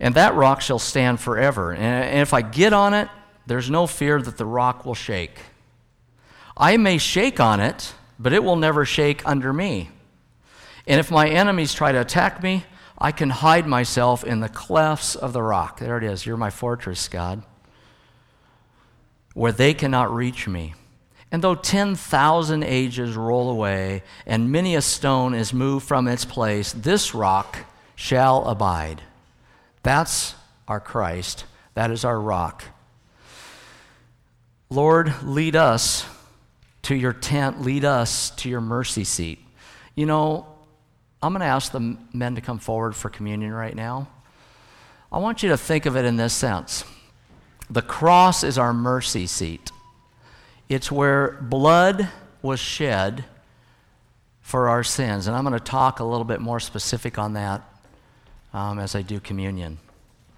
and 0.00 0.14
that 0.14 0.34
rock 0.34 0.62
shall 0.62 0.78
stand 0.78 1.20
forever. 1.20 1.74
And 1.74 2.20
if 2.20 2.32
I 2.32 2.40
get 2.40 2.72
on 2.72 2.94
it, 2.94 3.08
there's 3.48 3.70
no 3.70 3.86
fear 3.86 4.20
that 4.20 4.36
the 4.36 4.46
rock 4.46 4.84
will 4.84 4.94
shake. 4.94 5.38
I 6.56 6.76
may 6.76 6.98
shake 6.98 7.40
on 7.40 7.60
it, 7.60 7.94
but 8.18 8.32
it 8.32 8.44
will 8.44 8.56
never 8.56 8.84
shake 8.84 9.26
under 9.26 9.52
me. 9.52 9.90
And 10.86 10.98
if 10.98 11.10
my 11.10 11.28
enemies 11.28 11.74
try 11.74 11.92
to 11.92 12.00
attack 12.00 12.42
me, 12.42 12.64
I 12.98 13.12
can 13.12 13.30
hide 13.30 13.66
myself 13.66 14.24
in 14.24 14.40
the 14.40 14.48
clefts 14.48 15.14
of 15.14 15.32
the 15.32 15.42
rock. 15.42 15.78
There 15.78 15.96
it 15.98 16.04
is. 16.04 16.26
You're 16.26 16.36
my 16.36 16.50
fortress, 16.50 17.08
God, 17.08 17.42
where 19.34 19.52
they 19.52 19.72
cannot 19.72 20.12
reach 20.12 20.48
me. 20.48 20.74
And 21.30 21.42
though 21.42 21.54
10,000 21.54 22.62
ages 22.62 23.14
roll 23.14 23.50
away 23.50 24.02
and 24.26 24.50
many 24.50 24.74
a 24.74 24.82
stone 24.82 25.34
is 25.34 25.52
moved 25.52 25.86
from 25.86 26.08
its 26.08 26.24
place, 26.24 26.72
this 26.72 27.14
rock 27.14 27.58
shall 27.94 28.46
abide. 28.46 29.02
That's 29.82 30.34
our 30.66 30.80
Christ. 30.80 31.44
That 31.74 31.90
is 31.90 32.04
our 32.04 32.18
rock. 32.18 32.64
Lord, 34.70 35.12
lead 35.22 35.56
us 35.56 36.04
to 36.82 36.94
your 36.94 37.12
tent, 37.12 37.62
lead 37.62 37.84
us 37.84 38.30
to 38.30 38.48
your 38.48 38.60
mercy 38.60 39.04
seat. 39.04 39.38
You 39.94 40.06
know, 40.06 40.46
I'm 41.22 41.32
going 41.32 41.40
to 41.40 41.46
ask 41.46 41.72
the 41.72 41.96
men 42.12 42.34
to 42.34 42.40
come 42.40 42.58
forward 42.58 42.94
for 42.94 43.08
communion 43.08 43.52
right 43.52 43.74
now. 43.74 44.08
I 45.10 45.18
want 45.18 45.42
you 45.42 45.48
to 45.48 45.56
think 45.56 45.86
of 45.86 45.96
it 45.96 46.04
in 46.04 46.16
this 46.16 46.34
sense 46.34 46.84
the 47.70 47.82
cross 47.82 48.42
is 48.42 48.56
our 48.56 48.72
mercy 48.72 49.26
seat, 49.26 49.70
it's 50.68 50.92
where 50.92 51.38
blood 51.40 52.08
was 52.40 52.60
shed 52.60 53.24
for 54.40 54.68
our 54.68 54.82
sins. 54.82 55.26
And 55.26 55.36
I'm 55.36 55.44
going 55.44 55.58
to 55.58 55.64
talk 55.64 56.00
a 56.00 56.04
little 56.04 56.24
bit 56.24 56.40
more 56.40 56.60
specific 56.60 57.18
on 57.18 57.34
that 57.34 57.62
um, 58.54 58.78
as 58.78 58.94
I 58.94 59.02
do 59.02 59.20
communion. 59.20 59.78